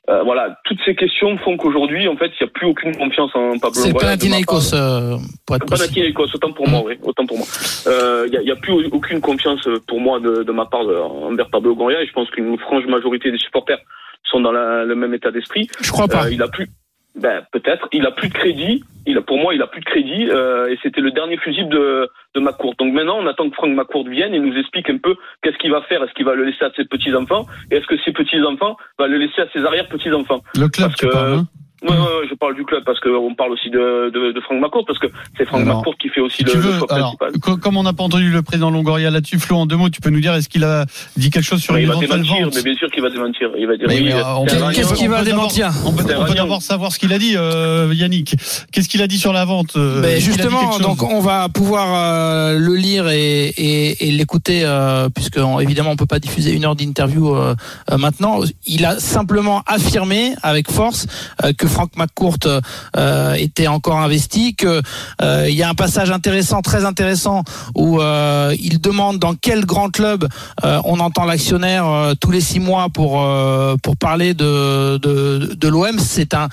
Euh, 0.09 0.23
voilà, 0.23 0.57
toutes 0.65 0.79
ces 0.83 0.95
questions 0.95 1.37
font 1.37 1.57
qu'aujourd'hui, 1.57 2.07
en 2.07 2.17
fait, 2.17 2.31
il 2.39 2.43
n'y 2.43 2.47
a 2.49 2.51
plus 2.51 2.65
aucune 2.65 2.95
confiance 2.95 3.29
en 3.35 3.51
Pablo 3.59 3.75
C'est. 3.75 3.93
Panathinaikos, 3.93 4.73
euh, 4.73 5.15
pour 5.45 5.55
être. 5.57 5.65
Panathinaikos, 5.67 6.25
autant 6.33 6.51
pour 6.51 6.67
moi, 6.67 6.81
oui, 6.83 6.97
autant 7.03 7.23
pour 7.27 7.37
moi. 7.37 7.45
Euh, 7.85 8.27
Il 8.33 8.39
n'y 8.39 8.49
a, 8.49 8.55
plus 8.55 8.73
aucune 8.91 9.21
confiance 9.21 9.61
pour 9.87 10.01
moi 10.01 10.19
de, 10.19 10.41
de 10.41 10.51
ma 10.51 10.65
part 10.65 10.87
euh, 10.87 11.01
envers 11.03 11.49
Pablo 11.51 11.69
Longoria 11.69 12.01
et 12.01 12.07
je 12.07 12.13
pense 12.13 12.29
qu'une 12.31 12.57
franche 12.57 12.85
majorité 12.87 13.31
des 13.31 13.37
supporters 13.37 13.77
sont 14.23 14.39
dans 14.39 14.51
la- 14.51 14.85
le 14.85 14.95
même 14.95 15.13
état 15.13 15.29
d'esprit. 15.29 15.67
Je 15.81 15.91
crois 15.91 16.07
pas. 16.07 16.25
Euh, 16.25 16.31
il 16.31 16.41
a 16.41 16.47
plus, 16.47 16.67
ben 17.15 17.43
peut-être, 17.51 17.87
il 17.91 18.05
a 18.05 18.11
plus 18.11 18.29
de 18.29 18.33
crédit. 18.33 18.83
Il 19.07 19.17
a, 19.17 19.21
pour 19.21 19.37
moi, 19.39 19.53
il 19.55 19.61
a 19.61 19.67
plus 19.67 19.79
de 19.81 19.85
crédit 19.85 20.27
euh, 20.29 20.69
et 20.69 20.77
c'était 20.83 21.01
le 21.01 21.11
dernier 21.11 21.35
fusible 21.37 21.69
de, 21.69 22.07
de 22.35 22.39
McCourt. 22.39 22.75
Donc 22.77 22.93
maintenant, 22.93 23.17
on 23.19 23.25
attend 23.27 23.49
que 23.49 23.55
Franck 23.55 23.71
McCourt 23.75 24.07
vienne 24.07 24.33
et 24.35 24.39
nous 24.39 24.55
explique 24.55 24.89
un 24.91 24.97
peu 24.97 25.15
qu'est-ce 25.41 25.57
qu'il 25.57 25.71
va 25.71 25.81
faire. 25.83 26.03
Est-ce 26.03 26.13
qu'il 26.13 26.25
va 26.25 26.35
le 26.35 26.45
laisser 26.45 26.63
à 26.63 26.71
ses 26.75 26.85
petits 26.85 27.13
enfants 27.15 27.47
et 27.71 27.77
est-ce 27.77 27.87
que 27.87 27.97
ses 28.05 28.11
petits 28.13 28.41
enfants 28.43 28.77
va 28.99 29.07
le 29.07 29.17
laisser 29.17 29.41
à 29.41 29.47
ses 29.53 29.65
arrière 29.65 29.87
petits 29.87 30.11
enfants 30.11 30.41
Le 30.55 30.67
club, 30.69 30.89
Parce 30.89 30.95
tu 30.99 31.07
que- 31.07 31.11
parles, 31.11 31.33
hein 31.33 31.47
Ouais, 31.83 31.89
ouais, 31.89 31.97
ouais, 31.97 32.27
je 32.29 32.35
parle 32.35 32.55
du 32.55 32.63
club 32.63 32.83
parce 32.85 32.99
qu'on 32.99 33.33
parle 33.33 33.53
aussi 33.53 33.71
de, 33.71 34.11
de, 34.13 34.31
de 34.33 34.41
Franck 34.41 34.61
McCourt 34.61 34.85
parce 34.85 34.99
que 34.99 35.07
c'est 35.35 35.45
Franck 35.45 35.61
Alors, 35.61 35.77
McCourt 35.77 35.95
qui 35.99 36.09
fait 36.09 36.21
aussi 36.21 36.37
Si 36.37 36.43
le, 36.43 36.51
tu 36.51 36.57
le 36.57 36.63
veux, 36.63 36.77
choix 36.77 36.93
alors, 36.93 37.17
principal. 37.17 37.41
co- 37.41 37.57
comme 37.57 37.75
on 37.77 37.81
n'a 37.83 37.93
pas 37.93 38.03
entendu 38.03 38.29
le 38.29 38.41
président 38.43 38.69
Longoria 38.69 39.09
là-dessus, 39.09 39.39
Flo, 39.39 39.57
en 39.57 39.65
deux 39.65 39.77
mots, 39.77 39.89
tu 39.89 39.99
peux 39.99 40.11
nous 40.11 40.19
dire, 40.19 40.33
est-ce 40.35 40.47
qu'il 40.47 40.63
a 40.63 40.85
dit 41.17 41.31
quelque 41.31 41.43
chose 41.43 41.59
sur 41.61 41.73
Mais 41.73 41.79
une 41.81 41.85
il 41.85 41.87
va 41.89 41.93
éventuelle 41.95 42.21
démentir, 42.21 42.45
vente 42.45 42.55
mais 42.55 42.61
bien 42.61 42.75
sûr 42.75 42.91
qu'il 42.91 43.01
va 43.01 43.09
démentir. 43.09 43.49
Il 43.57 43.65
va 43.67 43.77
dire 43.77 43.87
oui. 43.89 44.11
Qu'est-ce 44.75 44.93
qu'il 44.93 45.09
va 45.09 45.23
démentir 45.23 45.71
On 45.85 45.91
peut, 45.91 46.03
on 46.17 46.25
peut 46.25 46.35
d'abord 46.35 46.61
savoir 46.61 46.91
ce 46.91 46.99
qu'il 46.99 47.11
a 47.13 47.17
dit, 47.17 47.33
euh, 47.35 47.91
Yannick. 47.95 48.35
Qu'est-ce 48.71 48.87
qu'il 48.87 49.01
a 49.01 49.07
dit 49.07 49.17
sur 49.17 49.33
la 49.33 49.45
vente 49.45 49.75
euh, 49.75 50.01
Ben 50.01 50.19
justement, 50.19 50.77
donc 50.79 51.01
on 51.03 51.19
va 51.19 51.49
pouvoir 51.49 51.87
euh, 51.95 52.59
le 52.59 52.75
lire 52.75 53.09
et, 53.09 53.47
et, 53.47 54.07
et 54.07 54.11
l'écouter, 54.11 54.61
euh, 54.65 55.09
puisque 55.09 55.37
on- 55.37 55.59
évidemment 55.59 55.89
on 55.91 55.95
peut 55.95 56.05
pas 56.05 56.19
diffuser 56.19 56.51
une 56.53 56.65
heure 56.65 56.75
d'interview 56.75 57.35
euh, 57.35 57.55
euh, 57.91 57.97
maintenant. 57.97 58.41
Il 58.67 58.85
a 58.85 58.99
simplement 58.99 59.63
affirmé 59.65 60.33
avec 60.43 60.69
force 60.71 61.07
euh, 61.43 61.53
que 61.57 61.67
Franck 61.71 61.95
McCourt 61.95 62.37
euh, 62.97 63.33
était 63.33 63.67
encore 63.67 63.99
investi, 63.99 64.55
que 64.55 64.81
euh, 65.21 65.47
il 65.49 65.55
y 65.55 65.63
a 65.63 65.69
un 65.69 65.73
passage 65.73 66.11
intéressant, 66.11 66.61
très 66.61 66.85
intéressant, 66.85 67.43
où 67.75 67.99
euh, 68.01 68.53
il 68.59 68.79
demande 68.81 69.17
dans 69.19 69.33
quel 69.35 69.65
grand 69.65 69.89
club 69.89 70.27
on 70.63 70.99
entend 70.99 71.25
l'actionnaire 71.25 72.13
tous 72.19 72.31
les 72.31 72.41
six 72.41 72.59
mois 72.59 72.89
pour 72.89 73.11
pour 73.83 73.97
parler 73.97 74.33
de 74.33 74.97
de, 74.97 75.55
de 75.55 75.67
l'OM. 75.67 75.97
C'est 75.99 76.33
un 76.33 76.49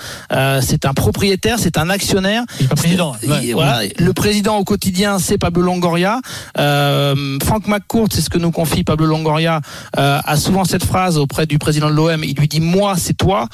c'est 0.60 0.84
un 0.86 0.94
propriétaire, 0.94 1.58
c'est 1.58 1.76
un 1.78 1.90
actionnaire. 1.90 2.44
Pas 2.68 2.76
président. 2.76 3.16
Il- 3.22 3.30
ouais. 3.30 3.52
voilà, 3.52 3.80
le 3.98 4.12
président 4.12 4.56
au 4.56 4.64
quotidien, 4.64 5.18
c'est 5.18 5.38
Pablo 5.38 5.62
Longoria. 5.62 6.20
Franck 6.56 7.66
McCourt, 7.66 8.08
c'est 8.12 8.20
ce 8.20 8.30
que 8.30 8.38
nous 8.38 8.50
confie 8.52 8.84
Pablo 8.84 9.06
Longoria, 9.06 9.60
a 9.96 10.36
souvent 10.36 10.64
cette 10.64 10.84
phrase 10.84 11.18
auprès 11.18 11.46
du 11.46 11.58
président 11.58 11.88
de 11.90 11.94
l'OM. 11.94 12.22
Il 12.24 12.36
lui 12.36 12.48
dit 12.48 12.60
moi, 12.60 12.94
c'est 12.96 13.14
toi. 13.16 13.48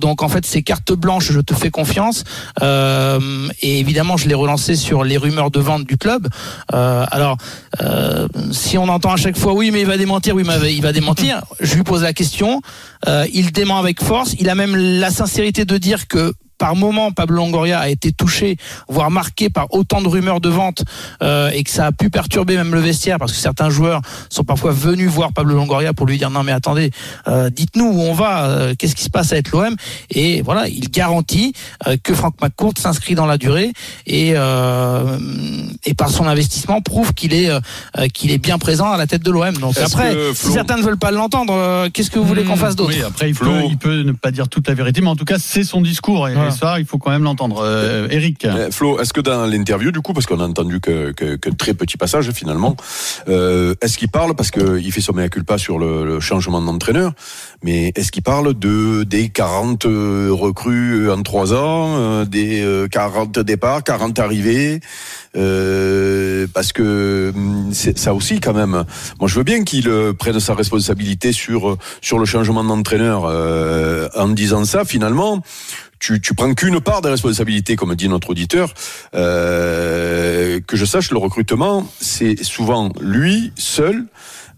Donc 0.00 0.22
en 0.22 0.28
fait, 0.28 0.44
c'est 0.46 0.62
carte 0.62 0.92
blanche, 0.98 1.32
je 1.32 1.40
te 1.40 1.54
fais 1.54 1.70
confiance. 1.70 2.24
Euh, 2.62 3.48
et 3.62 3.80
évidemment, 3.80 4.16
je 4.16 4.28
l'ai 4.28 4.34
relancé 4.34 4.76
sur 4.76 5.04
les 5.04 5.16
rumeurs 5.16 5.50
de 5.50 5.60
vente 5.60 5.84
du 5.84 5.96
club. 5.96 6.28
Euh, 6.74 7.06
alors, 7.10 7.36
euh, 7.82 8.28
si 8.52 8.78
on 8.78 8.88
entend 8.88 9.12
à 9.12 9.16
chaque 9.16 9.36
fois 9.36 9.54
oui, 9.54 9.70
mais 9.70 9.80
il 9.80 9.86
va 9.86 9.96
démentir, 9.96 10.34
oui, 10.34 10.44
mais 10.46 10.74
il 10.74 10.82
va 10.82 10.92
démentir. 10.92 11.42
je 11.60 11.74
lui 11.74 11.82
pose 11.82 12.02
la 12.02 12.12
question. 12.12 12.60
Il 13.32 13.52
dément 13.52 13.78
avec 13.78 14.02
force. 14.02 14.34
Il 14.38 14.48
a 14.48 14.54
même 14.54 14.76
la 14.76 15.10
sincérité 15.10 15.64
de 15.64 15.78
dire 15.78 16.08
que 16.08 16.32
par 16.58 16.74
moment, 16.74 17.12
Pablo 17.12 17.36
Longoria 17.36 17.78
a 17.78 17.88
été 17.88 18.12
touché, 18.12 18.56
voire 18.88 19.10
marqué 19.10 19.48
par 19.48 19.66
autant 19.70 20.02
de 20.02 20.08
rumeurs 20.08 20.40
de 20.40 20.48
vente, 20.48 20.82
euh, 21.22 21.50
et 21.50 21.62
que 21.62 21.70
ça 21.70 21.86
a 21.86 21.92
pu 21.92 22.10
perturber 22.10 22.56
même 22.56 22.74
le 22.74 22.80
vestiaire, 22.80 23.18
parce 23.18 23.32
que 23.32 23.38
certains 23.38 23.70
joueurs 23.70 24.00
sont 24.28 24.44
parfois 24.44 24.72
venus 24.72 25.08
voir 25.08 25.32
Pablo 25.32 25.54
Longoria 25.54 25.92
pour 25.92 26.06
lui 26.06 26.18
dire 26.18 26.30
non 26.30 26.42
mais 26.42 26.52
attendez, 26.52 26.90
euh, 27.28 27.48
dites-nous 27.48 27.86
où 27.86 28.00
on 28.00 28.12
va, 28.12 28.46
euh, 28.46 28.74
qu'est-ce 28.76 28.96
qui 28.96 29.04
se 29.04 29.10
passe 29.10 29.32
avec 29.32 29.50
l'OM, 29.50 29.74
et 30.10 30.42
voilà, 30.42 30.68
il 30.68 30.90
garantit 30.90 31.52
euh, 31.86 31.96
que 32.02 32.12
Franck 32.12 32.34
McCourt 32.42 32.74
s'inscrit 32.76 33.14
dans 33.14 33.26
la 33.26 33.38
durée 33.38 33.72
et 34.06 34.32
euh, 34.34 35.18
et 35.84 35.94
par 35.94 36.10
son 36.10 36.26
investissement 36.26 36.80
prouve 36.80 37.14
qu'il 37.14 37.34
est 37.34 37.50
euh, 37.50 37.60
qu'il 38.12 38.32
est 38.32 38.38
bien 38.38 38.58
présent 38.58 38.90
à 38.90 38.96
la 38.96 39.06
tête 39.06 39.22
de 39.22 39.30
l'OM. 39.30 39.54
Donc 39.58 39.78
après, 39.78 40.16
si 40.34 40.50
certains 40.50 40.76
ne 40.76 40.82
veulent 40.82 40.98
pas 40.98 41.12
l'entendre, 41.12 41.54
euh, 41.54 41.88
qu'est-ce 41.92 42.10
que 42.10 42.18
vous 42.18 42.24
voulez 42.26 42.42
qu'on 42.42 42.56
fasse 42.56 42.74
d'autre? 42.74 42.94
Oui, 42.96 43.02
après, 43.02 43.28
il 43.30 43.34
peut, 43.34 43.62
il 43.68 43.78
peut 43.78 44.02
ne 44.02 44.12
pas 44.12 44.32
dire 44.32 44.48
toute 44.48 44.66
la 44.66 44.74
vérité, 44.74 45.00
mais 45.00 45.08
en 45.08 45.16
tout 45.16 45.24
cas, 45.24 45.38
c'est 45.38 45.62
son 45.64 45.80
discours. 45.80 46.28
Et. 46.28 46.47
Et 46.48 46.50
ça, 46.50 46.78
il 46.78 46.86
faut 46.86 46.98
quand 46.98 47.10
même 47.10 47.22
l'entendre. 47.22 47.62
Euh, 47.62 48.08
Eric. 48.10 48.44
Euh, 48.44 48.70
Flo, 48.70 49.00
est-ce 49.00 49.12
que 49.12 49.20
dans 49.20 49.46
l'interview, 49.46 49.90
du 49.92 50.00
coup, 50.00 50.12
parce 50.12 50.26
qu'on 50.26 50.40
a 50.40 50.46
entendu 50.46 50.80
que, 50.80 51.12
que, 51.12 51.36
que 51.36 51.50
très 51.50 51.74
petit 51.74 51.96
passage 51.96 52.30
finalement, 52.32 52.76
euh, 53.28 53.74
est-ce 53.80 53.98
qu'il 53.98 54.08
parle 54.08 54.34
parce 54.34 54.50
qu'il 54.50 54.92
fait 54.92 55.00
son 55.00 55.12
mea 55.12 55.28
culpa 55.28 55.58
sur 55.58 55.78
le, 55.78 56.04
le 56.04 56.20
changement 56.20 56.60
d'entraîneur, 56.60 57.12
mais 57.62 57.92
est-ce 57.96 58.12
qu'il 58.12 58.22
parle 58.22 58.54
de 58.54 59.04
des 59.04 59.28
40 59.28 59.86
euh, 59.86 60.28
recrues 60.30 61.10
en 61.10 61.22
trois 61.22 61.52
ans, 61.52 61.96
euh, 61.96 62.24
des 62.24 62.62
euh, 62.62 62.88
40 62.88 63.38
départs, 63.40 63.82
40 63.82 64.18
arrivées, 64.18 64.80
euh, 65.36 66.46
parce 66.54 66.72
que 66.72 67.32
hum, 67.34 67.72
ça 67.72 68.14
aussi 68.14 68.40
quand 68.40 68.54
même. 68.54 68.84
Moi, 69.20 69.28
je 69.28 69.34
veux 69.34 69.44
bien 69.44 69.64
qu'il 69.64 69.88
euh, 69.88 70.12
prenne 70.12 70.40
sa 70.40 70.54
responsabilité 70.54 71.32
sur 71.32 71.76
sur 72.00 72.18
le 72.18 72.24
changement 72.24 72.64
d'entraîneur. 72.64 73.24
euh, 73.26 74.08
en 74.14 74.28
disant 74.28 74.64
ça, 74.64 74.84
finalement 74.84 75.42
tu, 75.98 76.20
tu 76.20 76.34
prends 76.34 76.54
qu'une 76.54 76.80
part 76.80 77.02
des 77.02 77.08
responsabilités, 77.08 77.76
comme 77.76 77.94
dit 77.94 78.08
notre 78.08 78.30
auditeur. 78.30 78.72
Euh, 79.14 80.60
que 80.66 80.76
je 80.76 80.84
sache, 80.84 81.10
le 81.10 81.18
recrutement, 81.18 81.86
c'est 82.00 82.42
souvent 82.44 82.92
lui 83.00 83.52
seul. 83.56 84.04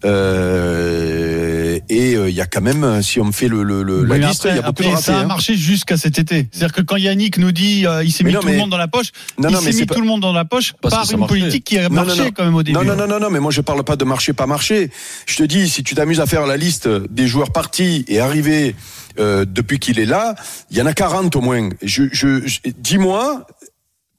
Euh, 0.04 1.59
et 1.88 2.14
euh, 2.16 2.28
il 2.28 2.34
y 2.34 2.40
a 2.40 2.46
quand 2.46 2.60
même, 2.60 3.02
si 3.02 3.20
on 3.20 3.32
fait 3.32 3.48
le, 3.48 3.62
le, 3.62 3.82
le- 3.82 4.04
la 4.04 4.14
Oui, 4.16 4.20
liste, 4.24 4.46
il 4.48 4.54
y 4.56 4.58
a 4.58 4.62
beaucoup 4.62 4.82
de 4.82 4.88
ratés. 4.88 5.02
ça 5.02 5.18
a 5.18 5.20
hein. 5.22 5.26
marché 5.26 5.54
jusqu'à 5.56 5.96
cet 5.96 6.18
été. 6.18 6.48
C'est-à-dire 6.52 6.74
que 6.74 6.82
quand 6.82 6.96
Yannick 6.96 7.38
nous 7.38 7.52
dit 7.52 7.86
euh, 7.86 8.02
il 8.04 8.12
s'est 8.12 8.24
mis 8.24 8.32
non, 8.32 8.40
tout 8.40 8.48
le 8.48 8.56
monde 8.56 8.70
dans 8.70 8.76
la 8.78 8.88
poche, 8.88 9.12
Non, 9.38 9.48
il 9.48 9.56
s'est 9.56 9.72
mis 9.72 9.86
pas- 9.86 9.94
tout 9.94 10.00
le 10.00 10.06
monde 10.06 10.20
dans 10.20 10.32
la 10.32 10.44
poche 10.44 10.74
Parce 10.80 10.94
par 10.94 11.20
une 11.20 11.26
politique 11.26 11.64
qui 11.64 11.78
a 11.78 11.88
Non, 11.88 11.96
non, 12.02 12.06
marché 12.06 12.22
non. 12.24 12.30
quand 12.34 12.44
même 12.44 12.54
au 12.54 12.62
début. 12.62 12.76
Non, 12.78 12.84
non, 12.84 12.96
non, 12.96 13.06
non, 13.06 13.20
non, 13.20 13.30
mais 13.30 13.40
moi 13.40 13.50
je 13.50 13.60
parle 13.60 13.82
pas 13.84 13.96
de 13.96 14.04
marché, 14.04 14.32
pas 14.32 14.46
marché. 14.46 14.90
Je 15.26 15.36
te 15.36 15.42
dis, 15.42 15.68
si 15.68 15.82
tu 15.82 15.94
t'amuses 15.94 16.20
à 16.20 16.26
faire 16.26 16.46
la 16.46 16.56
liste 16.56 16.88
des 16.88 17.26
joueurs 17.26 17.52
partis 17.52 18.04
et 18.08 18.20
arrivés 18.20 18.74
euh, 19.18 19.44
depuis 19.48 19.78
qu'il 19.78 19.98
est 19.98 20.06
là, 20.06 20.34
il 20.70 20.76
y 20.78 20.82
en 20.82 20.86
a 20.86 20.92
40 20.92 21.34
au 21.36 21.40
moins. 21.40 21.68
Je, 21.82 22.04
je, 22.12 22.46
je- 22.46 22.58
dis-moi 22.78 23.46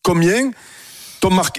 combien 0.03 0.51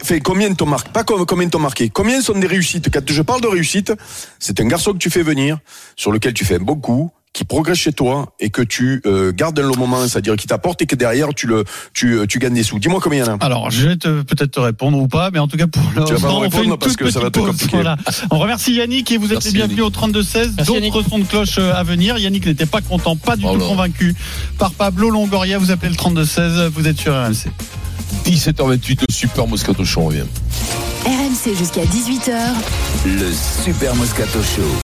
fait 0.02 0.20
combien 0.20 0.52
t'ont 0.54 0.66
marqué, 0.66 0.90
pas 0.92 1.04
com- 1.04 1.24
combien 1.26 1.48
t'ont 1.48 1.58
marqué, 1.58 1.88
combien 1.88 2.20
sont 2.20 2.38
des 2.38 2.46
réussites? 2.46 2.90
Quand 2.92 3.02
je 3.08 3.22
parle 3.22 3.40
de 3.40 3.46
réussite, 3.46 3.92
c'est 4.38 4.60
un 4.60 4.66
garçon 4.66 4.92
que 4.92 4.98
tu 4.98 5.10
fais 5.10 5.22
venir, 5.22 5.58
sur 5.96 6.10
lequel 6.12 6.34
tu 6.34 6.44
fais 6.44 6.56
un 6.56 6.60
bon 6.64 6.76
coup, 6.76 7.10
qui 7.32 7.44
progresse 7.44 7.78
chez 7.78 7.92
toi 7.92 8.34
et 8.40 8.50
que 8.50 8.60
tu 8.60 9.00
euh, 9.06 9.32
gardes 9.34 9.58
un 9.58 9.62
long 9.62 9.76
moment, 9.78 10.06
c'est-à-dire 10.06 10.36
qui 10.36 10.46
t'apporte 10.46 10.82
et 10.82 10.86
que 10.86 10.94
derrière 10.94 11.28
tu 11.34 11.46
le, 11.46 11.64
tu, 11.94 12.18
euh, 12.18 12.26
tu 12.26 12.38
gagnes 12.38 12.52
des 12.52 12.62
sous. 12.62 12.78
Dis-moi 12.78 13.00
combien 13.02 13.24
il 13.24 13.26
y 13.26 13.30
en 13.30 13.38
a. 13.38 13.44
Alors, 13.44 13.70
je 13.70 13.88
vais 13.88 13.96
te- 13.96 14.20
peut-être 14.22 14.50
te 14.50 14.60
répondre 14.60 14.98
ou 14.98 15.08
pas, 15.08 15.30
mais 15.30 15.38
en 15.38 15.48
tout 15.48 15.56
cas, 15.56 15.66
pour 15.66 15.82
vas 15.82 16.02
pas 16.04 16.10
l'instant, 16.12 16.40
me 16.40 16.46
on 16.46 16.50
fait 16.50 16.64
une 16.64 16.76
parce 16.76 16.94
toute 16.96 17.06
que 17.06 17.10
ça 17.10 17.20
va. 17.20 17.30
Voilà. 17.72 17.96
On 18.30 18.38
remercie 18.38 18.74
Yannick 18.74 19.10
et 19.12 19.16
vous 19.16 19.26
êtes 19.26 19.32
Merci, 19.32 19.48
les 19.48 19.54
bienvenus 19.54 19.78
Yannick. 19.78 19.96
au 19.96 20.08
32-16. 20.08 20.50
Merci, 20.58 20.72
Yannick. 20.74 20.92
D'autres 20.92 21.08
sons 21.08 21.18
de 21.20 21.24
cloche 21.24 21.56
euh, 21.58 21.72
à 21.74 21.82
venir. 21.82 22.18
Yannick 22.18 22.44
n'était 22.44 22.66
pas 22.66 22.82
content, 22.82 23.16
pas 23.16 23.36
du 23.36 23.44
Oh 23.46 23.54
tout 23.54 23.60
là. 23.60 23.66
convaincu 23.66 24.14
par 24.58 24.72
Pablo 24.72 25.08
Longoria. 25.08 25.56
Vous 25.56 25.70
appelez 25.70 25.90
le 25.90 25.96
32-16, 25.96 26.66
vous 26.68 26.86
êtes 26.86 26.98
sur 26.98 27.14
RMC. 27.14 27.48
17h28, 28.26 29.00
le 29.08 29.12
super 29.14 29.46
Moscato 29.46 29.84
Show 29.86 30.02
revient. 30.02 30.24
RMC 31.06 31.56
jusqu'à 31.58 31.82
18h. 31.84 32.34
Le 33.06 33.32
Super 33.64 33.94
Moscato 33.96 34.38
Show. 34.42 34.76